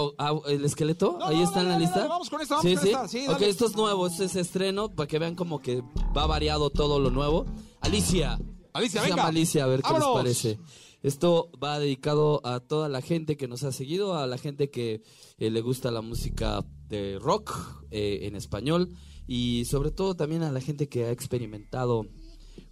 El 0.46 0.64
Esqueleto. 0.64 1.16
No, 1.18 1.26
Ahí 1.26 1.38
no, 1.38 1.42
está 1.44 1.62
no, 1.62 1.64
en 1.64 1.68
la 1.70 1.78
lista. 1.80 2.06
vamos 2.06 2.30
con 2.30 2.40
esta, 2.40 2.56
vamos 2.56 2.70
sí, 2.70 2.76
con 2.76 2.84
sí. 2.84 2.90
esta, 2.90 3.08
sí, 3.08 3.26
ok, 3.28 3.40
esto 3.42 3.66
es 3.66 3.76
nuevo, 3.76 4.06
este 4.06 4.24
es 4.26 4.36
estreno 4.36 4.88
para 4.88 5.08
que 5.08 5.18
vean 5.18 5.34
como 5.34 5.60
que 5.60 5.82
va 6.16 6.26
variado 6.26 6.70
todo 6.70 7.00
lo 7.00 7.10
nuevo. 7.10 7.44
Alicia. 7.80 8.38
Alicia, 8.72 9.00
Se 9.00 9.06
venga. 9.06 9.16
llama 9.16 9.28
Alicia, 9.30 9.64
a 9.64 9.66
ver 9.66 9.82
qué 9.82 9.92
Vámonos. 9.92 10.24
les 10.24 10.42
parece. 10.44 10.58
Esto 11.02 11.50
va 11.62 11.78
dedicado 11.80 12.40
a 12.46 12.60
toda 12.60 12.88
la 12.88 13.00
gente 13.00 13.36
que 13.36 13.48
nos 13.48 13.64
ha 13.64 13.72
seguido, 13.72 14.16
a 14.16 14.26
la 14.26 14.38
gente 14.38 14.70
que 14.70 15.02
eh, 15.38 15.50
le 15.50 15.60
gusta 15.60 15.90
la 15.90 16.02
música 16.02 16.64
de 16.88 17.18
rock 17.18 17.52
eh, 17.90 18.20
en 18.22 18.36
español 18.36 18.90
y 19.26 19.64
sobre 19.64 19.90
todo 19.90 20.14
también 20.14 20.42
a 20.44 20.52
la 20.52 20.60
gente 20.60 20.88
que 20.88 21.06
ha 21.06 21.10
experimentado 21.10 22.06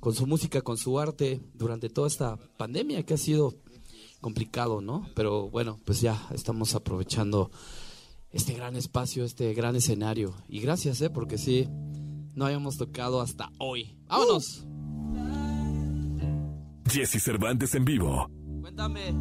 con 0.01 0.15
su 0.15 0.27
música, 0.27 0.63
con 0.63 0.77
su 0.77 0.99
arte 0.99 1.41
durante 1.55 1.89
toda 1.89 2.09
esta 2.09 2.37
pandemia 2.57 3.05
que 3.05 3.15
ha 3.15 3.19
sido 3.19 3.55
complicado, 4.27 4.81
¿no? 4.81 5.09
Pero 5.15 5.49
bueno, 5.51 5.79
pues 5.85 6.01
ya 6.01 6.21
estamos 6.33 6.75
aprovechando 6.75 7.49
este 8.33 8.55
gran 8.55 8.75
espacio, 8.75 9.25
este 9.25 9.55
gran 9.55 9.77
escenario. 9.77 10.35
Y 10.49 10.59
gracias, 10.59 11.01
¿eh? 11.01 11.11
Porque 11.11 11.39
sí, 11.39 11.69
no 12.35 12.45
habíamos 12.45 12.77
tocado 12.77 13.21
hasta 13.21 13.53
hoy. 13.59 13.97
¡Vámonos! 14.09 14.67
Jesse 16.91 17.23
Cervantes 17.23 17.77
en 17.77 17.85
vivo. 17.85 18.29
Cuéntame. 18.63 19.15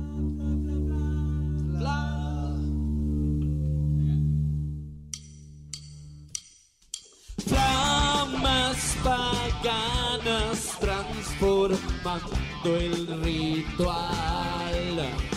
Flamas 8.76 8.98
paganas 9.04 10.78
transformando 10.80 12.36
el 12.66 13.08
ritual. 13.24 15.35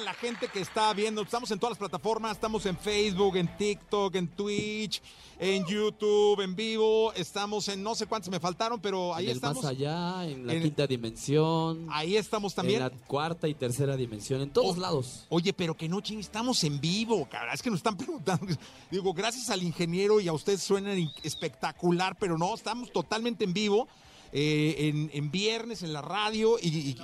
A 0.00 0.04
la 0.04 0.14
gente 0.14 0.48
que 0.48 0.60
está 0.60 0.92
viendo. 0.94 1.22
Estamos 1.22 1.50
en 1.50 1.58
todas 1.58 1.72
las 1.72 1.78
plataformas, 1.78 2.32
estamos 2.32 2.64
en 2.66 2.76
Facebook, 2.76 3.36
en 3.36 3.54
TikTok, 3.56 4.14
en 4.14 4.28
Twitch, 4.28 5.02
en 5.38 5.64
YouTube, 5.66 6.40
en 6.40 6.56
vivo. 6.56 7.12
Estamos 7.12 7.68
en 7.68 7.82
no 7.82 7.94
sé 7.94 8.06
cuántos 8.06 8.30
me 8.30 8.40
faltaron, 8.40 8.80
pero 8.80 9.14
ahí 9.14 9.24
en 9.26 9.30
el 9.32 9.36
estamos. 9.36 9.62
más 9.62 9.70
allá, 9.72 10.26
en 10.26 10.46
la 10.46 10.54
En- 10.54 10.62
quinta 10.62 10.86
dimensión, 10.86 11.86
Ahí 11.90 12.16
estamos 12.16 12.54
también. 12.54 12.82
en 12.82 12.88
la 12.88 12.90
cuarta 13.06 13.46
y 13.46 13.54
tercera 13.54 13.96
dimensión, 13.96 14.40
en 14.40 14.50
todos 14.50 14.78
lados. 14.78 15.26
Oye, 15.28 15.52
pero 15.52 15.76
que 15.76 15.88
no, 15.88 16.00
ching, 16.00 16.18
estamos 16.20 16.64
en 16.64 16.80
vivo, 16.80 17.28
cabrón. 17.30 17.54
Es 17.54 17.62
que 17.62 17.70
nos 17.70 17.78
están 17.80 17.96
preguntando. 17.98 18.46
Digo, 18.90 19.12
gracias 19.12 19.50
al 19.50 19.62
ingeniero 19.62 20.20
y 20.20 20.28
a 20.28 20.32
ustedes 20.32 20.62
suenan 20.62 21.10
espectacular, 21.22 22.16
pero 22.18 22.38
no, 22.38 22.54
estamos 22.54 22.90
totalmente 22.92 23.44
en 23.44 23.52
vivo, 23.52 23.86
eh, 24.32 24.76
en, 24.78 25.10
en 25.12 25.30
viernes, 25.30 25.82
en 25.82 25.92
la 25.92 26.00
radio 26.02 26.56
y, 26.60 26.68
y- 26.68 26.96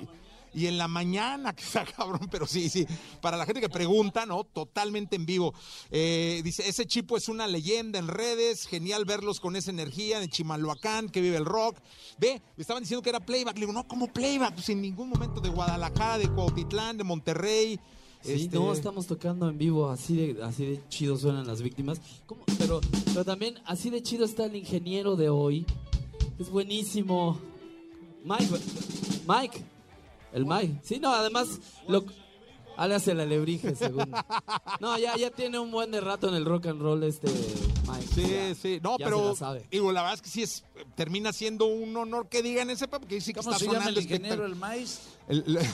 y 0.55 0.67
en 0.67 0.79
la 0.79 0.89
mañana, 0.89 1.53
que 1.57 1.63
está 1.63 1.85
cabrón, 1.85 2.29
pero 2.31 2.47
sí, 2.47 2.69
sí. 2.69 2.87
Para 3.21 3.37
la 3.37 3.45
gente 3.45 3.61
que 3.61 3.69
pregunta, 3.69 4.27
¿no? 4.27 4.45
Totalmente 4.45 5.17
en 5.17 5.27
vivo. 5.27 5.55
Eh, 5.91 6.41
dice, 6.45 6.69
ese 6.69 6.87
chipo 6.87 7.17
es 7.17 7.29
una 7.29 7.47
leyenda 7.47 7.99
en 7.99 8.09
redes, 8.09 8.67
genial 8.67 9.05
verlos 9.05 9.41
con 9.41 9.57
esa 9.57 9.71
energía 9.71 10.23
en 10.23 10.31
Chimalhuacán, 10.31 11.09
que 11.09 11.21
vive 11.21 11.37
el 11.37 11.45
rock. 11.45 11.79
Ve, 12.19 12.41
me 12.57 12.63
estaban 12.63 12.83
diciendo 12.83 13.03
que 13.03 13.11
era 13.11 13.21
playback. 13.21 13.55
Le 13.57 13.61
digo, 13.61 13.73
no, 13.73 13.87
¿cómo 13.87 14.13
playback? 14.13 14.55
Pues 14.55 14.69
en 14.69 14.81
ningún 14.81 15.09
momento 15.09 15.41
de 15.41 15.49
Guadalajara, 15.49 16.19
de 16.19 16.29
Cuautitlán, 16.29 16.97
de 16.97 17.05
Monterrey. 17.05 17.81
Sí, 18.23 18.33
Este, 18.33 18.57
no, 18.57 18.73
estamos 18.73 19.07
tocando 19.07 19.49
en 19.49 19.59
vivo, 19.59 19.89
así 19.89 20.17
de, 20.17 20.43
así 20.43 20.65
de 20.65 20.81
chido 20.89 21.17
suenan 21.17 21.47
las 21.47 21.63
víctimas. 21.63 22.01
¿Cómo? 22.27 22.45
Pero, 22.59 22.81
pero 23.07 23.25
también 23.25 23.57
así 23.67 23.91
de 23.91 24.03
chido 24.03 24.25
está 24.25 24.47
el 24.47 24.57
ingeniero 24.57 25.15
de 25.17 25.29
hoy. 25.29 25.65
Es 26.39 26.51
buenísimo. 26.51 27.39
Mike, 28.25 28.49
Mike, 29.29 29.65
el 30.37 30.47
Mike. 30.47 30.81
Sí, 30.83 30.99
no, 31.01 31.13
además, 31.13 31.49
lo, 31.89 32.05
hace 32.77 33.13
el 33.13 33.21
alebrije, 33.21 33.75
según. 33.75 34.11
No, 34.81 34.99
ya, 34.99 35.17
ya 35.17 35.31
tiene 35.31 35.59
un 35.59 35.71
buen 35.71 35.91
de 35.91 36.01
rato 36.01 36.29
en 36.29 36.35
el 36.35 36.45
rock 36.45 36.67
and 36.67 36.81
roll 36.83 37.03
este 37.05 37.29
Mike. 37.89 38.07
Sí, 38.15 38.23
Ya, 38.23 38.55
sí, 38.55 38.79
no, 38.83 38.97
pero 38.99 39.31
la 39.31 39.35
sabe. 39.35 39.67
digo, 39.71 39.91
la 39.93 40.03
verdad 40.03 40.15
es 40.17 40.23
que 40.23 40.29
sí 40.31 40.43
es, 40.43 40.65
termina 40.95 41.33
siendo 41.33 41.67
un 41.67 41.97
honor 41.97 42.29
que 42.29 42.43
digan 42.43 42.69
ese, 42.71 42.87
porque 42.89 43.21
sí 43.21 43.33
que 43.33 43.41
¿Cómo 43.41 43.51
está 43.53 43.59
se 43.59 43.65
llama 43.67 43.79
sonando 43.79 43.99
el 44.01 44.05
ingeniero, 44.05 44.45
espectac- 44.45 44.51
el 44.51 44.57
maíz? 44.57 45.01
El- 45.29 45.57
el- 45.57 45.59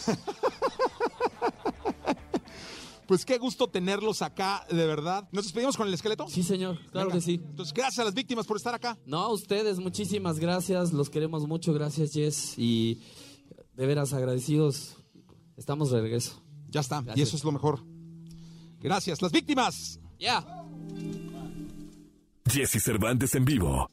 pues 3.06 3.24
qué 3.26 3.36
gusto 3.38 3.68
tenerlos 3.68 4.22
acá, 4.22 4.64
de 4.70 4.86
verdad. 4.86 5.28
¿Nos 5.32 5.44
despedimos 5.44 5.76
con 5.76 5.86
el 5.88 5.94
esqueleto? 5.94 6.26
Sí, 6.28 6.42
señor, 6.42 6.78
claro 6.90 7.08
Venga. 7.08 7.18
que 7.20 7.24
sí. 7.26 7.34
Entonces, 7.34 7.74
gracias 7.74 7.98
a 7.98 8.04
las 8.04 8.14
víctimas 8.14 8.46
por 8.46 8.56
estar 8.56 8.74
acá. 8.74 8.96
No, 9.04 9.18
a 9.18 9.32
ustedes, 9.32 9.78
muchísimas 9.80 10.38
gracias. 10.38 10.92
Los 10.92 11.10
queremos 11.10 11.46
mucho. 11.46 11.74
Gracias, 11.74 12.12
Jess. 12.12 12.54
Y 12.58 13.02
de 13.74 13.86
veras 13.86 14.12
agradecidos. 14.12 14.96
Estamos 15.56 15.90
de 15.90 16.00
regreso. 16.00 16.42
Ya 16.68 16.80
está, 16.80 17.04
y 17.14 17.22
eso 17.22 17.36
es 17.36 17.44
lo 17.44 17.52
mejor. 17.52 17.80
Gracias. 18.80 19.22
Las 19.22 19.32
víctimas. 19.32 20.00
Ya. 20.18 20.44
Jesse 22.50 22.82
Cervantes 22.82 23.34
en 23.34 23.44
vivo. 23.44 23.90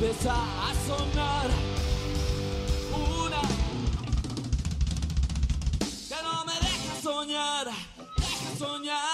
Empieza 0.00 0.32
a 0.32 0.72
sonar 0.86 1.50
una. 2.94 3.40
Que 6.08 6.22
no 6.22 6.44
me 6.44 6.52
deja 6.52 7.02
soñar 7.02 7.66
deja 8.16 8.56
soñar 8.56 9.07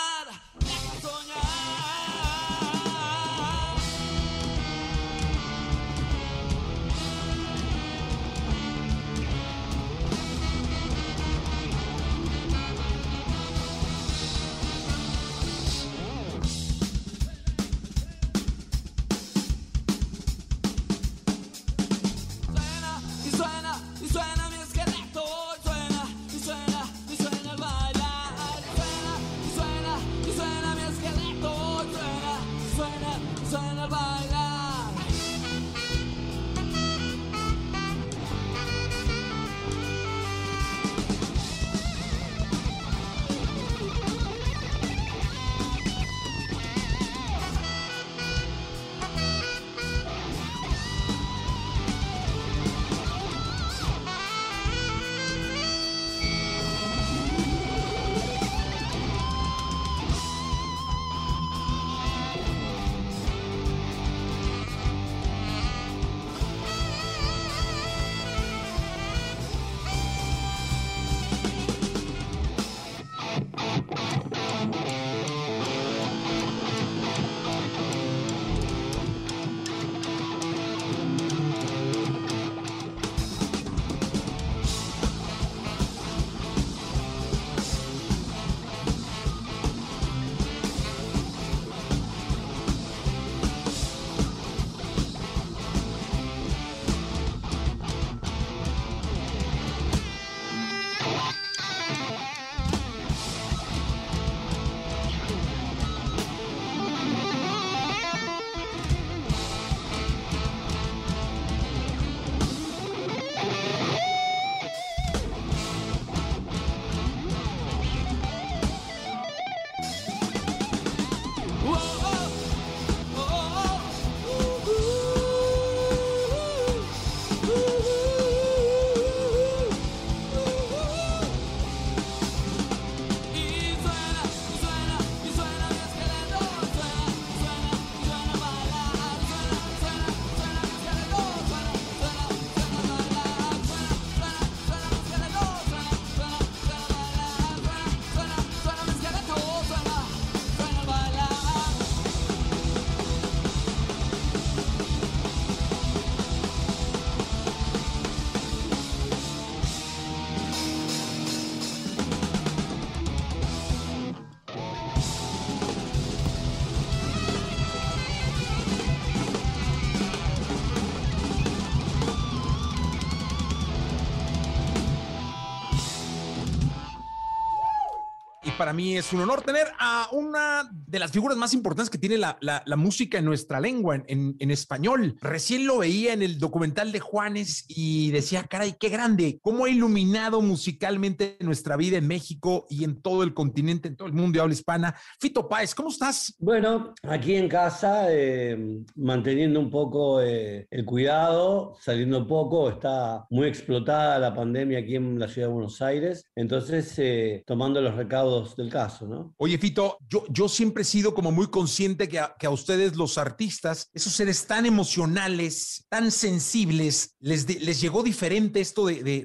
para 178.64 178.72
mí 178.72 178.96
es 178.96 179.12
un 179.12 179.20
honor 179.20 179.42
tener 179.42 179.70
a 179.78 180.08
una 180.12 180.70
de 180.94 181.00
las 181.00 181.10
figuras 181.10 181.36
más 181.36 181.52
importantes 181.54 181.90
que 181.90 181.98
tiene 181.98 182.16
la, 182.18 182.38
la- 182.40 182.62
la 182.64 182.76
música 182.76 183.18
en 183.18 183.24
nuestra 183.24 183.60
lengua, 183.60 183.96
en, 184.06 184.36
en- 184.38 184.50
español. 184.50 185.16
Recién 185.20 185.66
lo 185.66 185.78
veía 185.78 186.12
en 186.12 186.22
el 186.22 186.38
documental 186.38 186.92
de 186.92 187.00
Juanes 187.00 187.64
y 187.68 188.12
decía, 188.12 188.44
caray, 188.44 188.76
qué 188.78 188.88
grande, 188.88 189.38
cómo 189.42 189.64
ha 189.64 189.68
iluminado 189.70 190.40
musicalmente 190.40 191.36
nuestra 191.40 191.76
vida 191.76 191.98
en 191.98 192.06
México 192.06 192.66
y 192.70 192.84
en 192.84 193.02
todo 193.02 193.24
el 193.24 193.34
continente, 193.34 193.88
en 193.88 193.96
todo 193.96 194.06
el 194.06 194.14
mundo 194.14 194.36
de 194.36 194.40
habla 194.42 194.54
hispana. 194.54 194.94
Fito 195.20 195.48
Páez, 195.48 195.74
¿cómo 195.74 195.88
estás? 195.88 196.34
Bueno, 196.38 196.94
aquí 197.02 197.34
en 197.34 197.48
casa, 197.48 198.06
eh, 198.10 198.56
manteniendo 198.94 199.58
un 199.58 199.70
poco 199.70 200.22
eh, 200.22 200.66
el 200.70 200.84
cuidado, 200.84 201.76
saliendo 201.80 202.26
poco, 202.28 202.70
está 202.70 203.26
muy 203.30 203.48
explotada 203.48 204.18
la 204.20 204.32
pandemia 204.34 204.78
aquí 204.78 204.94
en 204.96 205.18
la 205.18 205.26
ciudad 205.28 205.48
de 205.48 205.54
Buenos 205.54 205.82
Aires, 205.82 206.24
entonces 206.36 206.94
eh, 206.98 207.42
tomando 207.46 207.80
los 207.80 207.94
recaudos 207.96 208.54
del 208.56 208.70
caso, 208.70 209.06
¿no? 209.08 209.34
Oye, 209.38 209.58
Fito, 209.58 209.98
yo, 210.08 210.24
yo 210.28 210.48
siempre 210.48 210.83
sido 210.84 211.14
como 211.14 211.32
muy 211.32 211.48
consciente 211.48 212.08
que 212.08 212.18
a, 212.20 212.34
que 212.38 212.46
a 212.46 212.50
ustedes, 212.50 212.96
los 212.96 213.18
artistas, 213.18 213.90
esos 213.92 214.12
seres 214.12 214.46
tan 214.46 214.66
emocionales, 214.66 215.86
tan 215.88 216.10
sensibles, 216.10 217.16
les, 217.20 217.48
les 217.62 217.80
llegó 217.80 218.02
diferente 218.02 218.60
esto 218.60 218.86
de- 218.86 219.02
de- 219.02 219.24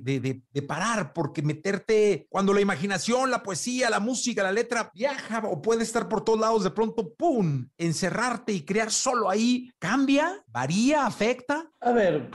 de 0.51 0.61
parar, 0.61 1.13
porque 1.13 1.41
meterte, 1.41 2.27
cuando 2.29 2.53
la 2.53 2.61
imaginación, 2.61 3.29
la 3.31 3.43
poesía, 3.43 3.89
la 3.89 3.99
música, 3.99 4.43
la 4.43 4.51
letra 4.51 4.91
viaja 4.93 5.39
o 5.47 5.61
puede 5.61 5.83
estar 5.83 6.07
por 6.09 6.23
todos 6.23 6.39
lados, 6.39 6.63
de 6.63 6.71
pronto, 6.71 7.13
¡pum!, 7.15 7.67
encerrarte 7.77 8.53
y 8.53 8.61
crear 8.65 8.91
solo 8.91 9.29
ahí, 9.29 9.71
¿cambia? 9.79 10.43
¿Varía? 10.47 11.05
¿Afecta? 11.05 11.69
A 11.81 11.91
ver, 11.91 12.29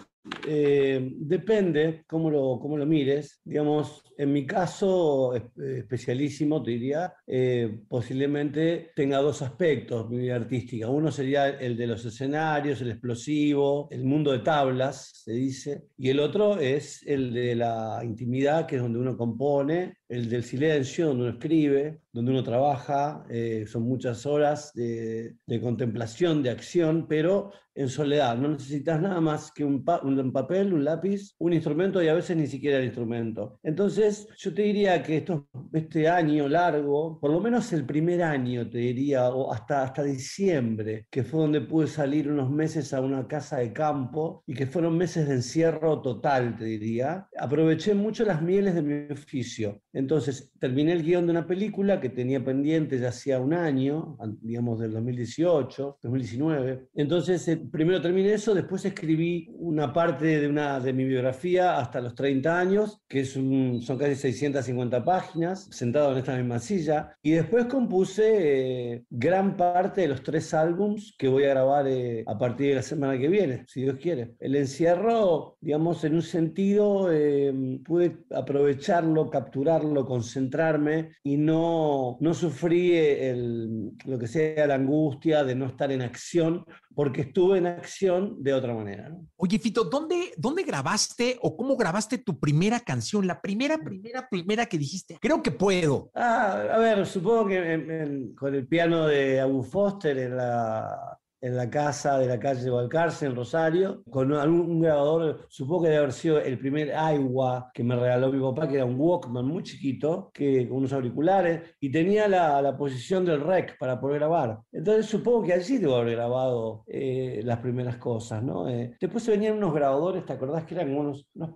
eh, 0.47 1.11
depende 1.17 2.05
cómo 2.09 2.31
lo, 2.31 2.59
cómo 2.61 2.77
lo 2.77 2.87
mires. 2.87 3.41
Digamos, 3.45 4.03
en 4.17 4.33
mi 4.33 4.47
caso, 4.47 5.35
eh, 5.35 5.43
especialísimo, 5.79 6.63
te 6.63 6.71
diría, 6.73 7.15
eh, 7.27 7.81
posiblemente 7.89 8.91
tenga 8.95 9.19
dos 9.19 9.43
aspectos 9.43 10.09
mi 10.11 10.31
artística. 10.31 10.89
Uno 10.89 11.11
sería 11.11 11.49
el 11.49 11.77
de 11.77 11.87
los 11.87 12.05
escenarios, 12.05 12.81
el 12.81 12.91
explosivo, 12.91 13.89
el 13.91 14.05
mundo 14.05 14.33
de 14.33 14.41
tablas, 14.41 15.11
se 15.25 15.33
dice, 15.33 15.85
y 15.97 16.11
el 16.11 16.21
otro 16.21 16.59
es 16.59 17.03
el 17.07 17.33
de 17.33 17.55
la 17.57 18.01
intimidad, 18.05 18.67
que 18.67 18.77
es 18.77 18.83
donde 18.83 18.99
uno 18.99 19.17
compone, 19.17 19.99
el 20.09 20.29
del 20.29 20.45
silencio, 20.45 21.09
donde 21.09 21.25
uno 21.25 21.33
escribe, 21.33 22.01
donde 22.13 22.31
uno 22.31 22.45
trabaja, 22.45 23.25
eh, 23.29 23.65
son 23.67 23.83
muchas 23.83 24.25
horas 24.27 24.71
de, 24.75 25.35
de 25.47 25.61
contemplación, 25.61 26.43
de 26.43 26.51
acción, 26.51 27.07
pero 27.09 27.51
en 27.75 27.89
soledad. 27.89 28.37
No 28.39 28.49
necesitas 28.51 29.01
nada 29.01 29.21
más 29.21 29.51
que 29.53 29.65
un, 29.65 29.85
pa- 29.85 30.01
un 30.05 30.31
papel, 30.33 30.73
un 30.73 30.85
lápiz, 30.85 31.35
un 31.39 31.53
instrumento 31.53 32.01
y 32.01 32.07
a 32.07 32.15
veces 32.15 32.37
ni 32.37 32.47
siquiera 32.47 32.79
el 32.79 32.85
instrumento. 32.85 33.59
Entonces, 33.65 34.04
yo 34.37 34.55
te 34.55 34.63
diría 34.63 35.03
que 35.03 35.19
esto, 35.19 35.49
este 35.73 36.09
año 36.09 36.49
largo, 36.49 37.19
por 37.21 37.31
lo 37.31 37.41
menos 37.41 37.73
el 37.73 37.85
primer 37.85 38.23
año, 38.23 38.69
te 38.69 38.79
diría, 38.79 39.29
o 39.31 39.53
hasta, 39.53 39.83
hasta 39.83 40.03
diciembre, 40.03 41.07
que 41.11 41.23
fue 41.25 41.41
donde 41.41 41.61
pude 41.61 41.87
salir 41.87 42.31
unos 42.31 42.51
meses 42.51 42.93
a 42.93 43.01
una 43.01 43.27
casa 43.27 43.59
de 43.59 43.73
campo 43.73 44.43
y 44.47 44.55
que 44.55 44.67
fueron 44.67 44.97
meses 44.97 45.29
de 45.29 45.35
encierro 45.35 46.01
total, 46.03 46.57
te 46.57 46.65
diría, 46.65 47.27
aproveché 47.39 47.95
mucho 47.95 48.25
las 48.25 48.43
mieles 48.43 48.75
de 48.75 48.83
mi 48.83 49.13
oficio. 49.13 49.81
Entonces, 49.93 50.53
terminé 50.59 50.93
el 50.93 51.03
guion 51.03 51.27
de 51.27 51.33
una 51.33 51.47
película 51.47 52.01
que 52.01 52.09
tenía 52.11 52.45
pendiente 52.45 52.99
ya 52.99 53.09
hacía 53.09 53.39
un 53.41 53.55
año, 53.55 54.17
digamos 54.41 54.81
del 54.81 54.93
2018, 54.93 55.99
2019. 56.03 56.89
Entonces, 56.95 57.47
eh, 57.49 57.57
primero 57.57 58.01
terminé 58.01 58.33
eso, 58.35 58.55
después 58.55 58.85
escribí 58.85 59.49
una 59.59 59.93
parte 59.93 60.41
de, 60.41 60.49
una, 60.49 60.81
de 60.81 60.93
mi 60.93 61.05
biografía 61.05 61.79
hasta 61.79 62.01
los 62.01 62.15
30 62.15 62.59
años, 62.59 63.03
que 63.09 63.21
es 63.21 63.37
un- 63.37 63.81
son 63.83 63.94
casi 63.99 64.17
650 64.17 65.05
páginas, 65.05 65.69
sentado 65.71 66.13
en 66.13 66.19
esta 66.19 66.37
misma 66.37 66.59
silla, 66.59 67.17
y 67.23 67.33
después 67.33 67.67
compuse 67.67 68.93
eh, 68.95 69.05
gran 69.11 69.57
parte 69.57 70.03
de 70.03 70.09
los 70.09 70.23
tres 70.23 70.55
álbums 70.55 71.15
que 71.19 71.29
voy 71.29 71.45
a 71.45 71.51
grabar 71.51 71.87
eh, 71.89 72.25
a 72.27 72.39
partir 72.39 72.69
de 72.69 72.75
la 72.77 72.83
semana 72.83 73.19
que 73.19 73.29
viene, 73.29 73.65
si 73.67 73.83
Dios 73.83 73.97
quiere. 74.01 74.35
El 74.41 74.57
encierro, 74.57 75.57
digamos, 75.61 76.05
en 76.05 76.15
un 76.15 76.23
sentido, 76.23 77.13
eh, 77.13 77.81
pude 77.85 78.25
aprovecharlo, 78.35 79.31
capturarlo, 79.31 80.05
concentrarme 80.05 81.11
y 81.23 81.37
no, 81.37 82.17
no 82.21 82.35
sufrí 82.35 82.97
el, 82.97 83.93
lo 84.05 84.19
que 84.19 84.27
sea 84.27 84.67
la 84.67 84.75
angustia 84.75 85.45
de 85.45 85.55
no 85.55 85.67
estar 85.67 85.91
en 85.93 86.03
acción, 86.03 86.65
porque 86.95 87.23
estuve 87.23 87.59
en 87.59 87.67
acción 87.67 88.43
de 88.43 88.55
otra 88.55 88.73
manera. 88.75 89.09
¿no? 89.09 89.27
Oye, 89.37 89.59
Fito, 89.59 89.85
¿dónde, 89.85 90.33
¿dónde 90.37 90.63
grabaste 90.63 91.39
o 91.43 91.57
cómo 91.57 91.77
grabaste 91.77 92.19
tu 92.19 92.39
primera 92.39 92.81
canción? 92.81 93.27
La 93.27 93.41
primera, 93.41 93.79
primera, 93.79 94.29
primera 94.29 94.67
que 94.67 94.79
dijiste, 94.79 95.19
creo 95.21 95.43
que 95.43 95.51
puedo. 95.51 96.11
Ah, 96.15 96.67
a 96.73 96.79
ver, 96.79 97.05
supongo 97.07 97.47
que 97.49 97.57
en- 97.73 97.91
en- 97.91 98.35
con 98.35 98.55
el 98.55 98.67
piano 98.67 99.07
de 99.07 99.41
Abu 99.41 99.63
Foster 99.63 100.17
en 100.19 100.37
la, 100.37 101.19
en 101.45 101.57
la 101.57 101.69
casa 101.69 102.19
de 102.19 102.27
la 102.27 102.39
calle 102.39 102.71
Balcarce, 102.71 103.27
en 103.27 103.37
Rosario, 103.37 104.03
con 104.09 104.33
algún 104.33 104.81
grabador, 104.81 105.47
supongo 105.49 105.83
que 105.83 105.89
debe 105.89 105.99
haber 105.99 106.13
sido 106.13 106.41
el 106.41 106.59
primer 106.59 106.95
Aiwa 106.95 107.71
que 107.75 107.85
me 107.85 107.95
regaló 107.95 108.33
mi 108.33 108.41
papá, 108.41 108.67
que 108.67 108.77
era 108.77 108.87
un 108.87 108.99
Walkman 108.99 109.45
muy 109.45 109.63
chiquito, 109.63 110.31
que, 110.33 110.67
con 110.67 110.79
unos 110.79 110.95
auriculares, 110.95 111.77
y 111.81 111.93
tenía 111.93 112.29
la, 112.29 112.63
la 112.63 112.75
posición 112.75 113.27
del 113.27 113.43
rec 113.43 113.77
para 113.79 114.01
poder 114.01 114.21
grabar. 114.21 114.61
Entonces 114.73 115.05
supongo 115.05 115.43
que 115.43 115.53
allí 115.53 115.77
debo 115.77 115.97
haber 115.97 116.17
grabado 116.17 116.85
eh, 116.87 117.43
las 117.45 117.59
primeras 117.59 117.99
cosas, 117.99 118.43
¿no? 118.43 118.67
Eh, 118.67 118.97
después 118.99 119.27
venían 119.29 119.59
unos 119.59 119.75
grabadores, 119.75 120.25
¿te 120.25 120.33
acordás 120.33 120.65
que 120.65 120.75
eran 120.77 120.97
unos, 120.97 121.29
unos 121.35 121.51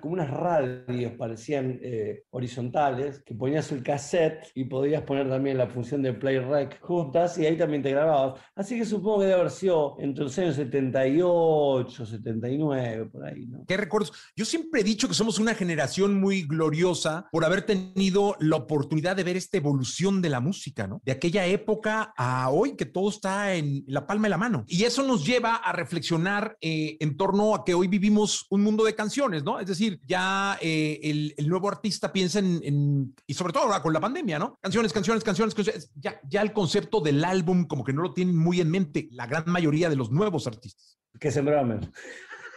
como 0.00 0.14
unas 0.14 0.30
radios, 0.30 1.12
parecían 1.18 1.78
eh, 1.82 2.22
horizontales, 2.30 3.22
que 3.22 3.34
ponías 3.34 3.70
el 3.72 3.82
cassette 3.82 4.50
y 4.54 4.64
podías 4.64 5.02
poner 5.02 5.28
también 5.28 5.58
la 5.58 5.66
función 5.66 6.00
de 6.00 6.14
play 6.14 6.38
rec 6.38 6.80
juntas 6.80 7.36
y 7.36 7.44
ahí 7.44 7.58
también 7.58 7.82
te 7.82 7.90
grababas. 7.90 8.40
Así 8.54 8.78
que 8.78 8.86
supongo 8.86 9.20
que 9.20 9.33
debe 9.34 9.42
haber 9.42 9.52
sido 9.52 9.96
entre 9.98 10.24
los 10.24 10.38
años 10.38 10.56
78, 10.56 12.06
79, 12.06 13.06
por 13.06 13.24
ahí, 13.26 13.46
¿no? 13.46 13.64
¿Qué 13.66 13.76
recuerdos? 13.76 14.12
Yo 14.36 14.44
siempre 14.44 14.80
he 14.80 14.84
dicho 14.84 15.08
que 15.08 15.14
somos 15.14 15.38
una 15.38 15.54
generación 15.54 16.18
muy 16.20 16.42
gloriosa 16.42 17.28
por 17.32 17.44
haber 17.44 17.62
tenido 17.62 18.36
la 18.40 18.56
oportunidad 18.56 19.16
de 19.16 19.24
ver 19.24 19.36
esta 19.36 19.56
evolución 19.56 20.22
de 20.22 20.30
la 20.30 20.40
música, 20.40 20.86
¿no? 20.86 21.00
De 21.04 21.12
aquella 21.12 21.46
época 21.46 22.12
a 22.16 22.50
hoy 22.50 22.76
que 22.76 22.86
todo 22.86 23.08
está 23.10 23.54
en 23.54 23.84
la 23.86 24.06
palma 24.06 24.24
de 24.24 24.30
la 24.30 24.38
mano. 24.38 24.64
Y 24.66 24.84
eso 24.84 25.02
nos 25.02 25.24
lleva 25.26 25.56
a 25.56 25.72
reflexionar 25.72 26.56
eh, 26.60 26.96
en 27.00 27.16
torno 27.16 27.54
a 27.54 27.64
que 27.64 27.74
hoy 27.74 27.88
vivimos 27.88 28.46
un 28.50 28.62
mundo 28.62 28.84
de 28.84 28.94
canciones, 28.94 29.44
¿no? 29.44 29.58
Es 29.60 29.66
decir, 29.66 30.00
ya 30.06 30.58
eh, 30.60 31.00
el, 31.02 31.34
el 31.36 31.48
nuevo 31.48 31.68
artista 31.68 32.12
piensa 32.12 32.38
en, 32.38 32.60
en- 32.62 33.14
y 33.26 33.34
sobre 33.34 33.52
todo 33.52 33.64
ahora 33.64 33.82
con 33.82 33.92
la 33.92 34.00
pandemia, 34.00 34.38
¿no? 34.38 34.58
Canciones, 34.60 34.92
canciones, 34.92 35.24
canciones, 35.24 35.54
canciones. 35.54 35.90
Ya, 35.96 36.20
ya 36.28 36.42
el 36.42 36.52
concepto 36.52 37.00
del 37.00 37.24
álbum 37.24 37.66
como 37.66 37.84
que 37.84 37.92
no 37.92 38.02
lo 38.02 38.12
tienen 38.12 38.36
muy 38.36 38.60
en 38.60 38.70
mente 38.70 39.08
la 39.10 39.23
gran 39.26 39.44
mayoría 39.46 39.88
de 39.88 39.96
los 39.96 40.10
nuevos 40.10 40.46
artistas. 40.46 40.98
Que 41.18 41.30
sembraron. 41.30 41.92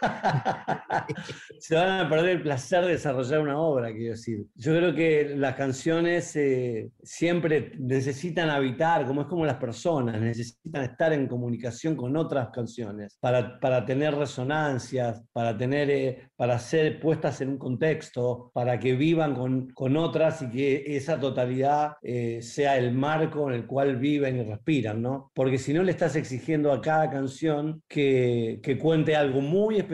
Se 1.58 1.74
van 1.74 2.06
a 2.06 2.08
perder 2.08 2.36
el 2.36 2.42
placer 2.42 2.84
de 2.84 2.92
desarrollar 2.92 3.40
una 3.40 3.58
obra, 3.58 3.92
quiero 3.92 4.12
decir. 4.12 4.46
Yo 4.54 4.76
creo 4.76 4.94
que 4.94 5.34
las 5.36 5.54
canciones 5.54 6.34
eh, 6.36 6.90
siempre 7.02 7.72
necesitan 7.78 8.50
habitar, 8.50 9.06
como 9.06 9.22
es 9.22 9.26
como 9.26 9.44
las 9.44 9.56
personas, 9.56 10.20
necesitan 10.20 10.84
estar 10.84 11.12
en 11.12 11.26
comunicación 11.26 11.96
con 11.96 12.16
otras 12.16 12.48
canciones 12.50 13.16
para, 13.20 13.58
para 13.60 13.84
tener 13.84 14.14
resonancias, 14.14 15.22
para, 15.32 15.56
tener, 15.56 15.90
eh, 15.90 16.28
para 16.36 16.58
ser 16.58 17.00
puestas 17.00 17.40
en 17.40 17.50
un 17.50 17.58
contexto, 17.58 18.50
para 18.54 18.78
que 18.78 18.94
vivan 18.94 19.34
con, 19.34 19.70
con 19.70 19.96
otras 19.96 20.42
y 20.42 20.50
que 20.50 20.96
esa 20.96 21.18
totalidad 21.18 21.92
eh, 22.02 22.40
sea 22.42 22.76
el 22.76 22.92
marco 22.92 23.48
en 23.48 23.54
el 23.54 23.66
cual 23.66 23.96
viven 23.96 24.36
y 24.36 24.42
respiran, 24.42 25.02
¿no? 25.02 25.30
Porque 25.34 25.58
si 25.58 25.72
no 25.72 25.82
le 25.82 25.90
estás 25.90 26.16
exigiendo 26.16 26.72
a 26.72 26.80
cada 26.80 27.10
canción 27.10 27.82
que, 27.88 28.60
que 28.62 28.78
cuente 28.78 29.16
algo 29.16 29.40
muy 29.40 29.76
específico 29.76 29.87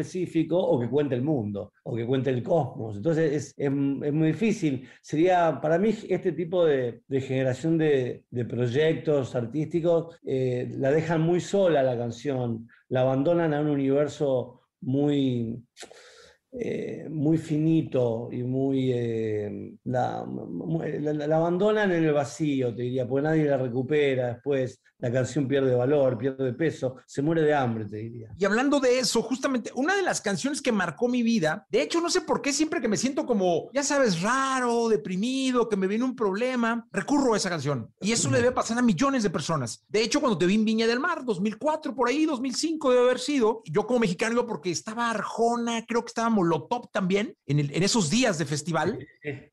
o 0.59 0.81
que 0.81 0.89
cuente 0.89 1.15
el 1.15 1.23
mundo 1.23 1.73
o 1.85 1.95
que 1.95 2.07
cuente 2.07 2.31
el 2.31 2.43
cosmos. 2.43 2.97
Entonces 2.97 3.33
es, 3.33 3.55
es- 3.57 3.71
muy 3.71 4.29
difícil. 4.29 4.89
Sería, 5.01 5.61
para 5.61 5.79
mí, 5.79 5.95
este 6.09 6.33
tipo 6.33 6.65
de, 6.65 7.03
generación 7.21 7.79
de, 7.79 8.25
de 8.31 8.45
proyectos 8.45 9.35
artísticos 9.35 10.19
eh, 10.27 10.69
la 10.79 10.91
dejan 10.91 11.21
muy 11.21 11.41
sola 11.41 11.83
la 11.83 11.97
canción, 11.97 12.69
la 12.89 13.03
abandonan 13.03 13.55
a 13.55 13.61
un 13.61 13.69
universo 13.69 14.61
muy 14.81 15.63
eh, 16.59 17.09
muy 17.11 17.37
finito 17.39 18.29
y 18.31 18.43
muy... 18.43 18.91
eh, 18.93 19.73
la, 19.85 20.25
mu- 20.25 20.83
la- 20.83 21.13
la- 21.13 21.27
la 21.27 21.37
abandonan 21.37 21.91
en 21.93 22.05
el 22.05 22.13
vacío, 22.13 22.75
te 22.75 22.83
diría, 22.83 23.07
porque 23.07 23.23
nadie 23.25 23.45
la 23.45 23.57
recupera 23.59 24.29
después, 24.29 24.81
la 24.99 25.11
canción 25.13 25.47
pierde 25.49 25.75
valor, 25.75 26.17
pierde 26.17 26.53
peso, 26.55 26.97
se 27.07 27.21
muere 27.21 27.43
de 27.43 27.53
hambre, 27.53 27.85
te 27.85 27.97
diría. 27.97 28.29
Y 28.39 28.45
hablando 28.45 28.81
de 28.81 28.99
eso, 29.01 29.21
justamente 29.23 29.71
una 29.75 29.95
de 29.97 30.03
las 30.03 30.21
canciones 30.21 30.63
que 30.63 30.73
marcó 30.73 31.09
mi 31.09 31.23
vida, 31.23 31.67
de 31.71 31.83
hecho 31.83 32.01
no 32.01 32.09
sé 32.09 32.23
por 32.23 32.41
qué 32.41 32.53
siempre 32.53 32.81
que 32.81 32.89
me 32.89 32.97
siento 32.97 33.27
como, 33.27 33.69
ya 33.75 33.83
sabes, 33.83 34.23
raro, 34.23 34.89
deprimido, 34.89 35.69
que 35.69 35.77
me 35.77 35.87
viene 35.89 36.05
un 36.05 36.17
problema, 36.17 36.87
recurro 36.93 37.35
a 37.35 37.37
esa 37.37 37.51
canción. 37.51 37.91
Y 38.01 38.13
eso 38.13 38.31
le 38.31 38.39
debe 38.39 38.53
pasar 38.53 38.79
a 38.79 38.83
millones 38.83 39.23
de 39.25 39.31
personas. 39.31 39.85
De 39.89 40.03
hecho, 40.03 40.21
cuando 40.21 40.39
te 40.39 40.47
vi 40.47 40.55
en 40.55 40.65
Viña 40.65 40.87
del 40.87 41.01
Mar, 41.01 41.25
2004, 41.25 41.95
por 41.95 42.09
ahí, 42.09 42.25
2005 42.25 42.91
debe 42.91 43.03
haber 43.03 43.19
sido, 43.19 43.63
yo 43.67 43.87
como 43.87 43.99
mexicano 44.01 44.47
porque 44.47 44.71
estaba 44.71 45.11
Arjona, 45.11 45.85
creo 45.87 46.03
que 46.03 46.09
estaba 46.09 46.31
Molotov 46.45 46.91
también 46.93 47.35
en, 47.47 47.59
el- 47.59 47.75
en 47.75 47.83
esos 47.83 48.11
días 48.11 48.39
de 48.39 48.45
festival, 48.45 48.99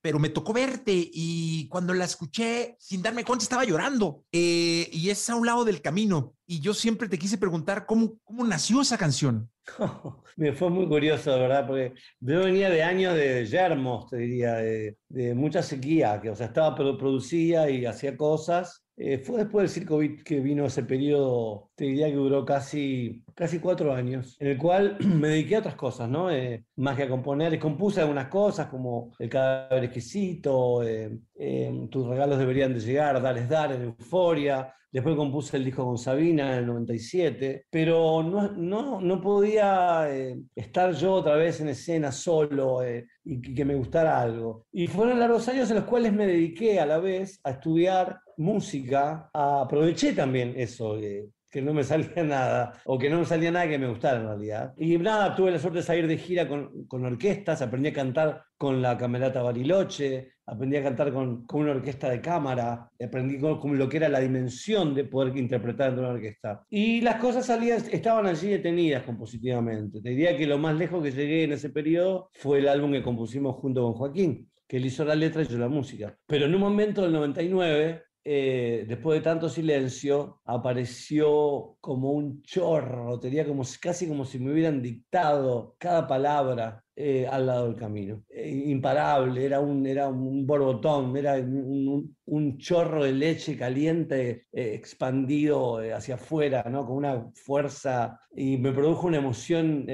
pero 0.01 0.19
me 0.19 0.29
tocó 0.29 0.53
verte 0.53 0.91
y 0.93 1.67
cuando 1.69 1.93
la 1.93 2.05
escuché, 2.05 2.75
sin 2.79 3.01
darme 3.01 3.23
cuenta, 3.23 3.43
estaba 3.43 3.63
llorando. 3.65 4.23
Eh, 4.31 4.89
y 4.91 5.09
es 5.09 5.29
a 5.29 5.35
un 5.35 5.45
lado 5.45 5.63
del 5.65 5.81
camino. 5.81 6.33
Y 6.45 6.59
yo 6.59 6.73
siempre 6.73 7.07
te 7.07 7.17
quise 7.17 7.37
preguntar 7.37 7.85
cómo, 7.85 8.17
cómo 8.23 8.43
nació 8.45 8.81
esa 8.81 8.97
canción. 8.97 9.49
Me 10.37 10.53
fue 10.53 10.69
muy 10.69 10.87
curioso, 10.87 11.31
verdad, 11.31 11.65
porque 11.67 11.93
yo 12.19 12.39
venía 12.39 12.69
de 12.69 12.83
años 12.83 13.15
de 13.15 13.45
yermos, 13.45 14.09
te 14.09 14.17
diría, 14.17 14.53
de, 14.55 14.97
de 15.09 15.33
mucha 15.35 15.61
sequía, 15.63 16.19
que 16.21 16.29
o 16.29 16.35
sea, 16.35 16.47
estaba 16.47 16.75
produ- 16.75 16.97
producía 16.97 17.69
y 17.69 17.85
hacía 17.85 18.17
cosas. 18.17 18.83
Eh, 19.03 19.17
fue 19.17 19.39
después 19.39 19.63
del 19.63 19.69
Circo 19.69 19.99
que 20.23 20.39
vino 20.41 20.63
ese 20.63 20.83
periodo, 20.83 21.71
te 21.73 21.85
diría 21.85 22.05
que 22.07 22.13
duró 22.13 22.45
casi, 22.45 23.23
casi 23.33 23.57
cuatro 23.57 23.95
años, 23.95 24.37
en 24.39 24.49
el 24.49 24.59
cual 24.59 24.95
me 25.19 25.29
dediqué 25.29 25.55
a 25.55 25.59
otras 25.59 25.73
cosas, 25.73 26.07
¿no? 26.07 26.29
Eh, 26.29 26.65
más 26.75 26.95
que 26.95 27.03
a 27.03 27.09
componer, 27.09 27.57
compuse 27.57 27.99
algunas 27.99 28.27
cosas 28.27 28.67
como 28.67 29.11
El 29.17 29.27
cadáver 29.27 29.85
exquisito, 29.85 30.83
eh, 30.83 31.17
eh, 31.33 31.87
Tus 31.89 32.07
regalos 32.07 32.37
deberían 32.37 32.75
de 32.75 32.79
llegar, 32.79 33.19
Dales 33.19 33.49
Dar, 33.49 33.71
Euforia, 33.71 34.71
Después 34.91 35.15
compuse 35.15 35.55
el 35.55 35.63
disco 35.63 35.85
con 35.85 35.97
Sabina 35.97 36.51
en 36.51 36.59
el 36.59 36.65
97, 36.65 37.65
pero 37.69 38.21
no, 38.21 38.51
no, 38.51 38.99
no 38.99 39.21
podía 39.21 40.05
eh, 40.13 40.37
estar 40.53 40.93
yo 40.93 41.13
otra 41.13 41.35
vez 41.35 41.61
en 41.61 41.69
escena 41.69 42.11
solo 42.11 42.83
eh, 42.83 43.07
y 43.23 43.53
que, 43.53 43.63
me 43.63 43.75
gustara 43.75 44.19
algo. 44.19 44.65
Y 44.73 44.87
fueron 44.87 45.19
largos 45.19 45.47
años 45.47 45.69
en 45.69 45.77
los 45.77 45.85
cuales 45.85 46.11
me 46.11 46.27
dediqué 46.27 46.79
a 46.81 46.85
la 46.85 46.97
vez 46.97 47.39
a 47.43 47.51
estudiar 47.51 48.19
música, 48.35 49.29
aproveché 49.33 50.11
también 50.13 50.53
eso. 50.57 50.97
eh, 50.97 51.29
que 51.51 51.61
no 51.61 51.73
me 51.73 51.83
salía 51.83 52.23
nada, 52.23 52.73
o 52.85 52.97
que 52.97 53.09
no 53.09 53.19
me 53.19 53.25
salía 53.25 53.51
nada 53.51 53.67
que 53.67 53.77
me 53.77 53.87
gustara 53.87 54.19
en 54.19 54.27
realidad. 54.27 54.73
Y 54.77 54.97
nada, 54.97 55.35
tuve 55.35 55.51
la 55.51 55.59
suerte 55.59 55.79
de 55.79 55.83
salir 55.83 56.07
de 56.07 56.17
gira 56.17 56.47
con, 56.47 56.87
con 56.87 57.05
orquestas, 57.05 57.61
aprendí 57.61 57.89
a 57.89 57.93
cantar 57.93 58.43
con 58.57 58.81
la 58.81 58.97
Camerata 58.97 59.41
Bariloche, 59.41 60.33
aprendí 60.45 60.77
a 60.77 60.83
cantar 60.83 61.13
con, 61.13 61.45
con 61.45 61.61
una 61.61 61.71
orquesta 61.71 62.09
de 62.09 62.21
cámara, 62.21 62.89
aprendí 63.03 63.39
con, 63.39 63.77
lo 63.77 63.89
que 63.89 63.97
era 63.97 64.09
la 64.09 64.19
dimensión 64.19 64.93
de 64.93 65.05
poder 65.05 65.35
interpretar 65.37 65.93
de 65.93 65.99
una 65.99 66.09
orquesta. 66.09 66.65
Y 66.69 67.01
las 67.01 67.15
cosas 67.15 67.45
salían, 67.45 67.81
estaban 67.91 68.25
allí 68.27 68.49
detenidas 68.49 69.03
compositivamente. 69.03 70.01
Te 70.01 70.09
diría 70.09 70.37
que 70.37 70.45
lo 70.45 70.57
más 70.57 70.75
lejos 70.75 71.01
que 71.03 71.11
llegué 71.11 71.43
en 71.43 71.53
ese 71.53 71.69
periodo 71.69 72.29
fue 72.33 72.59
el 72.59 72.67
álbum 72.67 72.91
que 72.91 73.01
compusimos 73.01 73.55
junto 73.55 73.81
con 73.83 73.93
Joaquín, 73.93 74.49
que 74.67 74.77
él 74.77 74.85
hizo 74.85 75.05
la 75.05 75.15
letra 75.15 75.41
y 75.41 75.47
yo 75.47 75.57
la 75.57 75.69
música. 75.69 76.15
Pero 76.27 76.45
en 76.45 76.53
un 76.53 76.61
momento 76.61 77.01
del 77.01 77.13
99, 77.13 78.03
eh, 78.23 78.85
después 78.87 79.19
de 79.19 79.23
tanto 79.23 79.49
silencio, 79.49 80.41
apareció 80.45 81.77
como 81.81 82.11
un 82.11 82.41
chorro, 82.43 83.19
tenía 83.19 83.45
como, 83.45 83.63
si- 83.63 83.79
casi 83.79 84.07
como 84.07 84.25
si 84.25 84.39
me 84.39 84.51
hubieran 84.51 84.81
dictado 84.81 85.75
cada 85.79 86.07
palabra 86.07 86.83
eh, 86.95 87.25
al 87.27 87.47
lado 87.47 87.67
del 87.67 87.75
camino. 87.75 88.23
Eh, 88.29 88.49
imparable, 88.67 89.43
era 89.45 89.59
un, 89.59 89.85
era 89.87 90.07
un 90.09 90.45
borbotón, 90.45 91.15
era 91.17 91.35
un, 91.35 91.87
un- 91.87 92.17
un 92.25 92.57
chorro 92.57 93.03
de 93.03 93.11
leche 93.13 93.57
caliente 93.57 94.45
eh, 94.51 94.73
expandido 94.75 95.81
eh, 95.81 95.93
hacia 95.93 96.15
afuera, 96.15 96.63
¿no? 96.69 96.85
con 96.85 96.97
una 96.97 97.31
fuerza, 97.33 98.19
y 98.35 98.57
me 98.57 98.71
produjo 98.71 99.07
una 99.07 99.17
emoción 99.17 99.85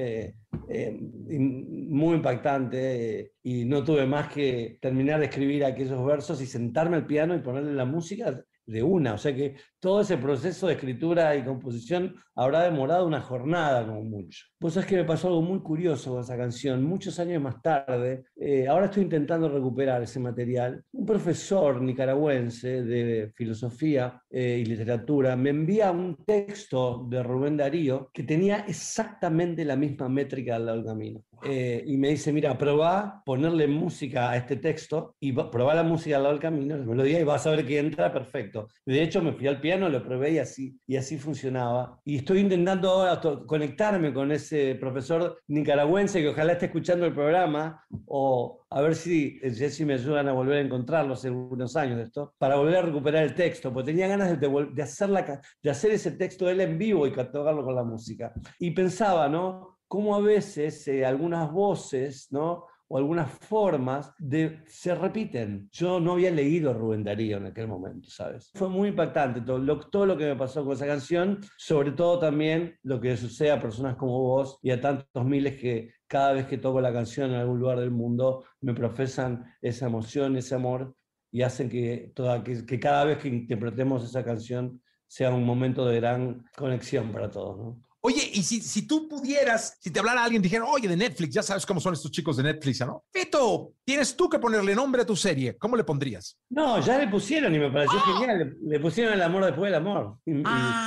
eh, 0.70 0.98
muy 1.00 2.16
impactante 2.16 3.34
y 3.44 3.66
no 3.66 3.84
tuve 3.84 4.06
más 4.06 4.32
que 4.32 4.78
terminar 4.82 5.20
de 5.20 5.28
escribir 5.28 5.64
aquellos 5.64 6.06
versos 6.06 6.42
y 6.42 6.46
sentarme 6.46 6.98
al 6.98 7.06
piano 7.06 7.36
y 7.36 7.40
ponerle 7.40 7.74
la 7.74 7.86
música 7.86 8.44
de 8.66 8.84
una. 8.84 9.14
O 9.14 9.18
sea 9.18 9.34
que 9.34 9.56
todo 9.80 10.02
ese 10.02 10.18
proceso 10.18 10.68
de 10.68 10.74
escritura 10.74 11.36
y 11.36 11.44
composición 11.44 12.16
habrá 12.36 12.64
demorado 12.64 13.06
una 13.06 13.22
jornada 13.22 13.86
como 13.86 14.04
mucho. 14.04 14.46
Vos 14.60 14.74
sabés 14.74 14.88
que 14.88 14.96
me 14.96 15.04
pasó 15.04 15.28
algo 15.28 15.42
muy 15.42 15.60
curioso 15.60 16.12
con 16.12 16.22
esa 16.22 16.38
canción. 16.38 16.84
Muchos 16.84 17.20
años 17.20 17.42
más 17.42 17.62
tarde, 17.62 18.26
eh, 18.36 18.68
ahora 18.68 18.86
estoy 18.86 19.04
intentando 19.04 19.50
recuperar 19.50 20.02
ese 20.02 20.20
material. 20.20 20.84
Un 20.92 21.06
profesor 21.06 21.82
nicaragüense 21.82 22.84
de 22.84 23.32
filosofía 23.36 24.22
eh, 24.30 24.62
y 24.62 24.66
literatura 24.66 25.36
me 25.36 25.50
envía 25.50 25.92
un 25.92 26.16
texto 26.26 27.06
de 27.10 27.24
Rubén 27.24 27.58
Darío 27.58 28.10
que 28.14 28.24
tenía 28.24 28.66
exactamente 28.68 29.66
la 29.66 29.76
misma 29.76 30.10
métrica 30.10 30.56
al 30.56 30.66
lado 30.66 30.78
del 30.78 30.86
camino. 30.86 31.24
Eh, 31.44 31.84
y 31.86 31.98
me 31.98 32.10
dice, 32.10 32.34
mira, 32.34 32.58
probá 32.58 33.22
ponerle 33.26 33.68
música 33.68 34.32
a 34.32 34.38
este 34.38 34.56
texto 34.56 35.16
y 35.20 35.34
probá 35.34 35.76
la 35.76 35.84
música 35.84 36.18
al 36.18 36.24
lado 36.24 36.34
del 36.34 36.42
camino, 36.42 36.76
la 36.76 36.86
melodía, 36.86 37.20
y 37.20 37.24
vas 37.24 37.46
a 37.46 37.52
ver 37.52 37.66
que 37.66 37.80
entra 37.80 38.12
perfecto. 38.12 38.68
De 38.86 39.04
hecho, 39.04 39.22
me 39.22 39.34
fui 39.34 39.48
al 39.48 39.62
piano, 39.68 39.90
lo 39.90 40.02
probé 40.02 40.32
y 40.32 40.38
así, 40.38 40.80
y 40.88 40.96
así 40.96 41.18
funcionaba. 41.18 42.00
Y 42.06 42.16
estoy 42.20 42.40
intentando 42.40 42.90
ahora 42.90 43.20
conectarme 43.46 44.14
con 44.14 44.32
ese 44.32 44.76
profesor 44.76 45.42
nicaragüense 45.50 46.22
que 46.22 46.30
ojalá 46.30 46.54
esté 46.54 46.68
escuchando 46.68 47.06
el 47.06 47.14
programa, 47.14 47.86
o 48.06 48.66
a 48.70 48.80
ver 48.80 48.96
si 48.96 49.38
eh, 49.44 49.52
Jessy 49.52 49.84
me 49.84 49.96
ayudan 49.96 50.30
a 50.30 50.32
volver 50.32 50.60
a 50.60 50.62
encontrarlo 50.62 51.16
hace 51.16 51.30
unos 51.30 51.76
años 51.76 51.98
de 51.98 52.04
esto, 52.04 52.34
para 52.38 52.56
volver 52.56 52.78
a 52.78 52.82
recuperar 52.84 53.26
el 53.26 53.36
texto, 53.36 53.74
porque 53.74 53.92
tenía 53.92 54.08
ganas 54.08 54.40
de, 54.40 54.68
de 54.74 54.82
hacer, 54.82 55.10
la, 55.10 55.42
de 55.62 55.70
hacer 55.70 55.92
ese 55.92 56.12
texto 56.12 56.50
él 56.50 56.62
en 56.62 56.78
vivo 56.78 57.06
y 57.06 57.12
tocarlo 57.12 57.66
con 57.66 57.76
la 57.76 57.84
música. 57.84 58.32
Y 58.60 58.72
pensaba, 58.72 59.28
¿no? 59.28 59.80
Cómo 59.90 60.16
a 60.16 60.22
veces 60.22 60.88
eh, 60.88 61.06
algunas 61.06 61.52
voces, 61.52 62.30
¿no? 62.32 62.68
O 62.90 62.98
algunas 62.98 63.30
formas 63.32 64.14
de, 64.18 64.62
se 64.68 64.96
repiten. 64.96 65.70
Yo 65.72 66.00
no 66.00 66.14
había 66.14 66.32
leído 66.32 66.74
Rubén 66.74 67.04
Darío 67.04 67.38
en 67.38 67.48
aquel 67.48 67.68
momento, 67.68 68.10
¿sabes? 68.10 68.52
Fue 68.56 68.70
muy 68.70 68.90
impactante 68.90 69.42
todo 69.42 69.58
lo, 69.58 69.80
todo 69.80 70.06
lo 70.06 70.18
que 70.18 70.26
me 70.26 70.36
pasó 70.36 70.64
con 70.64 70.74
esa 70.74 70.88
canción, 70.88 71.40
sobre 71.58 71.92
todo 71.92 72.20
también 72.20 72.78
lo 72.84 73.00
que 73.00 73.18
sucede 73.18 73.52
a 73.52 73.60
personas 73.60 73.96
como 73.96 74.20
vos 74.20 74.60
y 74.62 74.72
a 74.72 74.80
tantos 74.80 75.26
miles 75.26 75.60
que 75.60 75.92
cada 76.08 76.34
vez 76.34 76.46
que 76.46 76.58
toco 76.58 76.80
la 76.80 76.94
canción 76.94 77.32
en 77.32 77.38
algún 77.38 77.60
lugar 77.60 77.80
del 77.80 77.92
mundo 77.92 78.46
me 78.62 78.74
profesan 78.74 79.46
esa 79.62 79.88
emoción, 79.88 80.38
ese 80.38 80.56
amor 80.56 80.96
y 81.32 81.42
hacen 81.42 81.70
que, 81.70 82.12
toda, 82.16 82.44
que, 82.44 82.66
que 82.66 82.80
cada 82.80 83.04
vez 83.04 83.18
que 83.18 83.28
interpretemos 83.28 84.04
esa 84.06 84.24
canción 84.24 84.82
sea 85.06 85.34
un 85.34 85.46
momento 85.46 85.86
de 85.86 85.98
gran 85.98 86.46
conexión 86.56 87.12
para 87.12 87.30
todos, 87.30 87.58
¿no? 87.58 87.87
Oye, 88.08 88.32
y 88.34 88.42
si, 88.42 88.62
si 88.62 88.88
tú 88.88 89.10
pudieras, 89.10 89.76
si 89.82 89.92
te 89.92 90.00
hablara 90.00 90.24
alguien, 90.24 90.42
dijera, 90.42 90.64
oye, 90.64 90.88
de 90.88 90.96
Netflix, 90.96 91.34
ya 91.36 91.44
sabes 91.44 91.66
cómo 91.66 91.82
son 91.82 91.92
estos 91.94 92.10
chicos 92.10 92.38
de 92.38 92.44
Netflix, 92.44 92.80
¿no? 92.80 93.04
Fito, 93.12 93.74
tienes 93.84 94.16
tú 94.16 94.30
que 94.30 94.40
ponerle 94.40 94.74
nombre 94.74 95.02
a 95.02 95.06
tu 95.06 95.14
serie. 95.14 95.58
¿Cómo 95.58 95.76
le 95.76 95.84
pondrías? 95.84 96.38
No, 96.50 96.80
ya 96.80 97.00
le 97.00 97.10
pusieron 97.10 97.54
y 97.54 97.60
me 97.60 97.70
pareció 97.70 98.00
genial. 98.00 98.56
Le, 98.62 98.70
le 98.76 98.80
pusieron 98.80 99.14
el 99.14 99.22
amor 99.22 99.44
después 99.44 99.66
del 99.70 99.76
amor. 99.76 100.20
Y, 100.26 100.42
Ah, 100.46 100.87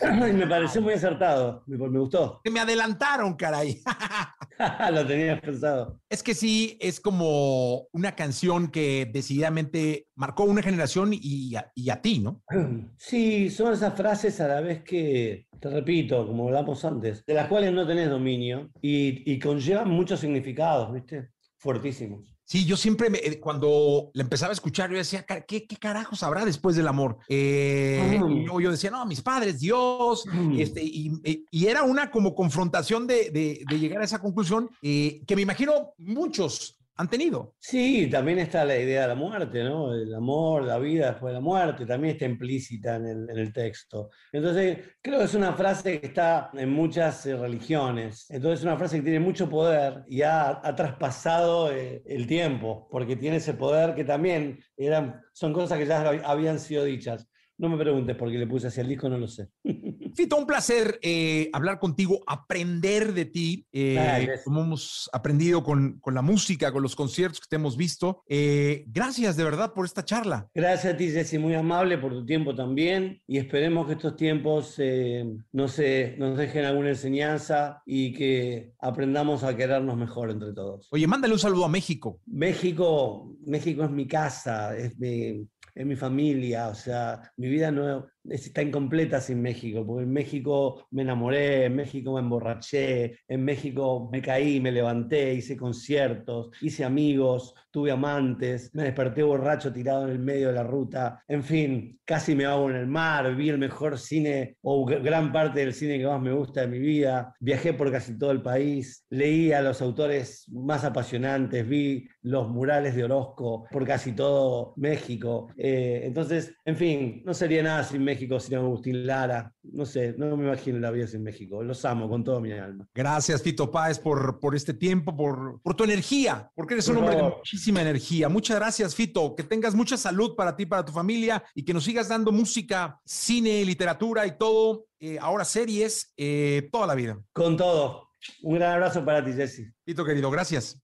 me 0.34 0.46
pareció 0.46 0.80
muy 0.80 0.94
acertado. 0.94 1.62
Me, 1.66 1.76
me 1.76 1.98
gustó. 1.98 2.40
me 2.50 2.60
adelantaron, 2.60 3.34
caray. 3.34 3.82
Lo 4.92 5.06
tenías 5.06 5.40
pensado. 5.40 6.00
Es 6.08 6.22
que 6.22 6.34
sí, 6.34 6.78
es 6.80 7.00
como 7.00 7.88
una 7.92 8.14
canción 8.14 8.68
que 8.68 9.10
decididamente 9.12 10.08
marcó 10.14 10.44
una 10.44 10.62
generación 10.62 11.10
y 11.12 11.54
a, 11.56 11.70
y 11.74 11.90
a 11.90 12.00
ti, 12.00 12.20
¿no? 12.20 12.42
Sí, 12.98 13.50
son 13.50 13.72
esas 13.72 13.94
frases 13.94 14.40
a 14.40 14.48
la 14.48 14.60
vez 14.60 14.82
que, 14.82 15.46
te 15.60 15.68
repito, 15.68 16.26
como 16.26 16.46
hablamos 16.46 16.84
antes, 16.84 17.24
de 17.26 17.34
las 17.34 17.48
cuales 17.48 17.72
no 17.72 17.86
tenés 17.86 18.08
dominio 18.08 18.70
y, 18.80 19.30
y 19.30 19.38
conllevan 19.38 19.90
muchos 19.90 20.20
significados, 20.20 20.92
¿viste? 20.92 21.30
Fuertísimos. 21.58 22.33
Sí, 22.46 22.66
yo 22.66 22.76
siempre, 22.76 23.08
me- 23.08 23.18
eh, 23.18 23.40
cuando 23.40 24.10
la 24.12 24.22
empezaba 24.22 24.50
a 24.50 24.52
escuchar, 24.52 24.90
yo 24.90 24.98
decía, 24.98 25.24
"Ca- 25.24 25.40
¿qué, 25.46 25.66
qué 25.66 25.76
carajos 25.76 26.22
habrá 26.22 26.44
después 26.44 26.76
del 26.76 26.86
amor? 26.88 27.16
Eh, 27.28 28.20
Mm. 28.22 28.60
yo 28.60 28.70
decía, 28.70 28.90
no, 28.90 29.04
mis 29.06 29.22
padres, 29.22 29.60
Dios, 29.60 30.24
Mm. 30.30 30.60
este, 30.60 30.82
y, 30.82 31.10
y- 31.24 31.44
y 31.50 31.66
era 31.66 31.82
una 31.84 32.10
como 32.10 32.34
confrontación 32.34 33.06
de, 33.06 33.30
de- 33.30 33.64
de 33.68 33.78
llegar 33.78 34.02
a 34.02 34.04
esa 34.04 34.20
conclusión 34.20 34.68
eh, 34.82 35.22
que 35.26 35.36
me 35.36 35.42
imagino 35.42 35.94
muchos 35.98 36.76
han 36.96 37.08
tenido. 37.10 37.54
Sí, 37.58 38.08
también 38.10 38.38
está 38.38 38.64
la 38.64 38.76
idea 38.76 39.02
de 39.02 39.08
la 39.08 39.14
muerte, 39.14 39.64
¿no? 39.64 39.94
El 39.94 40.14
amor, 40.14 40.64
la 40.64 40.78
vida 40.78 41.12
después 41.12 41.30
de 41.30 41.34
la 41.34 41.40
muerte, 41.40 41.86
también 41.86 42.12
está 42.14 42.26
implícita 42.26 42.96
en 42.96 43.06
el, 43.06 43.30
el 43.38 43.52
texto. 43.54 44.10
Entonces, 44.30 44.78
creo 45.00 45.18
que 45.18 45.24
es 45.24 45.34
una 45.34 45.54
frase 45.54 45.98
que 46.00 46.06
está 46.08 46.50
en 46.52 46.68
muchas 46.70 47.24
eh, 47.24 47.36
religiones. 47.36 48.26
Entonces, 48.30 48.60
es 48.60 48.64
una 48.66 48.76
frase 48.76 48.98
que 48.98 49.02
tiene 49.02 49.18
mucho 49.20 49.48
poder 49.48 50.04
y 50.08 50.20
ha, 50.22 50.60
traspasado 50.76 51.72
eh, 51.72 52.02
el 52.06 52.26
tiempo, 52.26 52.86
porque 52.90 53.16
tiene 53.16 53.36
ese 53.38 53.54
poder 53.54 53.94
que 53.94 54.04
también 54.04 54.58
eran, 54.76 55.22
son 55.32 55.54
cosas 55.54 55.78
que 55.78 55.86
ya 55.86 56.04
hab- 56.04 56.22
habían 56.24 56.58
sido 56.60 56.84
dichas. 56.84 57.26
No 57.56 57.68
me 57.70 57.78
preguntes 57.78 58.14
por 58.16 58.30
qué 58.30 58.36
le 58.38 58.46
puse 58.46 58.66
así 58.66 58.80
al 58.82 58.88
disco, 58.88 59.08
no 59.08 59.16
lo 59.18 59.26
sé. 59.28 59.48
Fito, 60.14 60.36
un 60.36 60.46
placer 60.46 60.98
eh, 61.02 61.50
hablar 61.52 61.78
contigo, 61.78 62.22
aprender 62.26 63.12
de 63.12 63.24
ti, 63.24 63.66
eh, 63.72 63.98
Ah, 63.98 64.40
como 64.44 64.62
hemos 64.62 65.08
aprendido 65.12 65.62
con, 65.62 65.98
con 66.00 66.14
la 66.14 66.22
música, 66.22 66.72
con 66.72 66.82
los 66.82 66.94
conciertos 66.94 67.40
que 67.40 67.48
te 67.48 67.56
hemos 67.56 67.76
visto. 67.76 68.22
Eh, 68.28 68.84
gracias 68.88 69.36
de 69.36 69.44
verdad 69.44 69.72
por 69.72 69.86
esta 69.86 70.04
charla. 70.04 70.48
Gracias 70.54 70.94
a 70.94 70.96
ti, 70.96 71.10
Jessy, 71.10 71.38
muy 71.38 71.54
amable 71.54 71.98
por 71.98 72.12
tu 72.12 72.24
tiempo 72.24 72.54
también. 72.54 73.20
Y 73.26 73.38
esperemos 73.38 73.86
que 73.86 73.94
estos 73.94 74.16
tiempos 74.16 74.74
eh, 74.78 75.24
no 75.52 75.68
se, 75.68 76.14
nos 76.18 76.36
dejen 76.36 76.64
alguna 76.64 76.90
enseñanza 76.90 77.82
y 77.86 78.12
que 78.12 78.72
aprendamos 78.78 79.42
a 79.42 79.56
querernos 79.56 79.96
mejor 79.96 80.30
entre 80.30 80.52
todos. 80.52 80.88
Oye, 80.90 81.06
mándale 81.06 81.34
un 81.34 81.40
saludo 81.40 81.64
a 81.64 81.68
México. 81.68 82.20
México, 82.26 83.34
México 83.46 83.84
es 83.84 83.90
mi 83.90 84.06
casa, 84.06 84.76
es 84.76 84.98
mi, 84.98 85.46
en 85.74 85.88
mi 85.88 85.96
familia, 85.96 86.68
o 86.68 86.74
sea, 86.74 87.32
mi 87.36 87.48
vida 87.48 87.70
no 87.70 88.06
está 88.30 88.62
incompleta 88.62 89.20
sin 89.20 89.40
México, 89.42 89.84
porque 89.86 90.04
en 90.04 90.12
México 90.12 90.86
me 90.90 91.02
enamoré, 91.02 91.66
en 91.66 91.76
México 91.76 92.14
me 92.14 92.20
emborraché, 92.20 93.18
en 93.28 93.44
México 93.44 94.08
me 94.12 94.20
caí, 94.20 94.60
me 94.60 94.72
levanté, 94.72 95.34
hice 95.34 95.56
conciertos, 95.56 96.50
hice 96.60 96.84
amigos, 96.84 97.54
tuve 97.70 97.90
amantes, 97.90 98.70
me 98.74 98.84
desperté 98.84 99.22
borracho 99.22 99.72
tirado 99.72 100.04
en 100.04 100.10
el 100.10 100.18
medio 100.18 100.48
de 100.48 100.54
la 100.54 100.62
ruta, 100.62 101.22
en 101.28 101.42
fin, 101.42 101.98
casi 102.04 102.34
me 102.34 102.44
hago 102.44 102.70
en 102.70 102.76
el 102.76 102.86
mar, 102.86 103.34
vi 103.34 103.48
el 103.48 103.58
mejor 103.58 103.98
cine 103.98 104.56
o 104.62 104.84
gran 104.84 105.32
parte 105.32 105.60
del 105.60 105.74
cine 105.74 105.98
que 105.98 106.06
más 106.06 106.20
me 106.20 106.32
gusta 106.32 106.62
de 106.62 106.68
mi 106.68 106.78
vida, 106.78 107.34
viajé 107.40 107.72
por 107.72 107.90
casi 107.90 108.18
todo 108.18 108.30
el 108.30 108.42
país, 108.42 109.04
leí 109.10 109.52
a 109.52 109.62
los 109.62 109.80
autores 109.82 110.46
más 110.50 110.84
apasionantes, 110.84 111.66
vi 111.66 112.08
los 112.22 112.48
murales 112.48 112.94
de 112.94 113.04
Orozco 113.04 113.66
por 113.70 113.86
casi 113.86 114.12
todo 114.12 114.74
México, 114.76 115.48
Eh, 115.56 116.02
entonces, 116.04 116.54
en 116.64 116.76
fin, 116.76 117.22
no 117.24 117.34
sería 117.34 117.62
nada 117.62 117.84
sin 117.84 118.02
México, 118.02 118.13
sin 118.18 118.54
Agustín 118.56 119.06
Lara, 119.06 119.52
no 119.62 119.84
sé, 119.84 120.14
no 120.16 120.36
me 120.36 120.44
imagino 120.44 120.78
la 120.78 120.90
vida 120.90 121.06
sin 121.06 121.22
México, 121.22 121.62
los 121.62 121.84
amo 121.84 122.08
con 122.08 122.24
toda 122.24 122.40
mi 122.40 122.52
alma. 122.52 122.86
Gracias, 122.94 123.42
Fito 123.42 123.70
Páez, 123.70 123.98
por, 123.98 124.40
por 124.40 124.54
este 124.54 124.74
tiempo, 124.74 125.16
por, 125.16 125.60
por 125.62 125.74
tu 125.74 125.84
energía, 125.84 126.50
porque 126.54 126.74
eres 126.74 126.88
un 126.88 126.98
hombre 126.98 127.16
de 127.16 127.22
muchísima 127.22 127.82
energía. 127.82 128.28
Muchas 128.28 128.56
gracias, 128.56 128.94
Fito. 128.94 129.34
Que 129.34 129.42
tengas 129.42 129.74
mucha 129.74 129.96
salud 129.96 130.34
para 130.36 130.56
ti, 130.56 130.66
para 130.66 130.84
tu 130.84 130.92
familia 130.92 131.42
y 131.54 131.64
que 131.64 131.74
nos 131.74 131.84
sigas 131.84 132.08
dando 132.08 132.32
música, 132.32 133.00
cine, 133.04 133.64
literatura 133.64 134.26
y 134.26 134.36
todo, 134.38 134.86
eh, 135.00 135.18
ahora 135.20 135.44
series, 135.44 136.12
eh, 136.16 136.68
toda 136.72 136.86
la 136.86 136.94
vida. 136.94 137.18
Con 137.32 137.56
todo, 137.56 138.10
un 138.42 138.54
gran 138.54 138.72
abrazo 138.72 139.04
para 139.04 139.24
ti, 139.24 139.32
Jesse. 139.32 139.72
Fito, 139.84 140.04
querido, 140.04 140.30
gracias. 140.30 140.80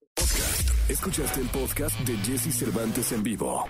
Escuchaste 0.88 1.40
el 1.40 1.48
podcast 1.48 1.98
de 2.00 2.16
Jesse 2.18 2.52
Cervantes 2.52 3.12
en 3.12 3.22
vivo. 3.22 3.64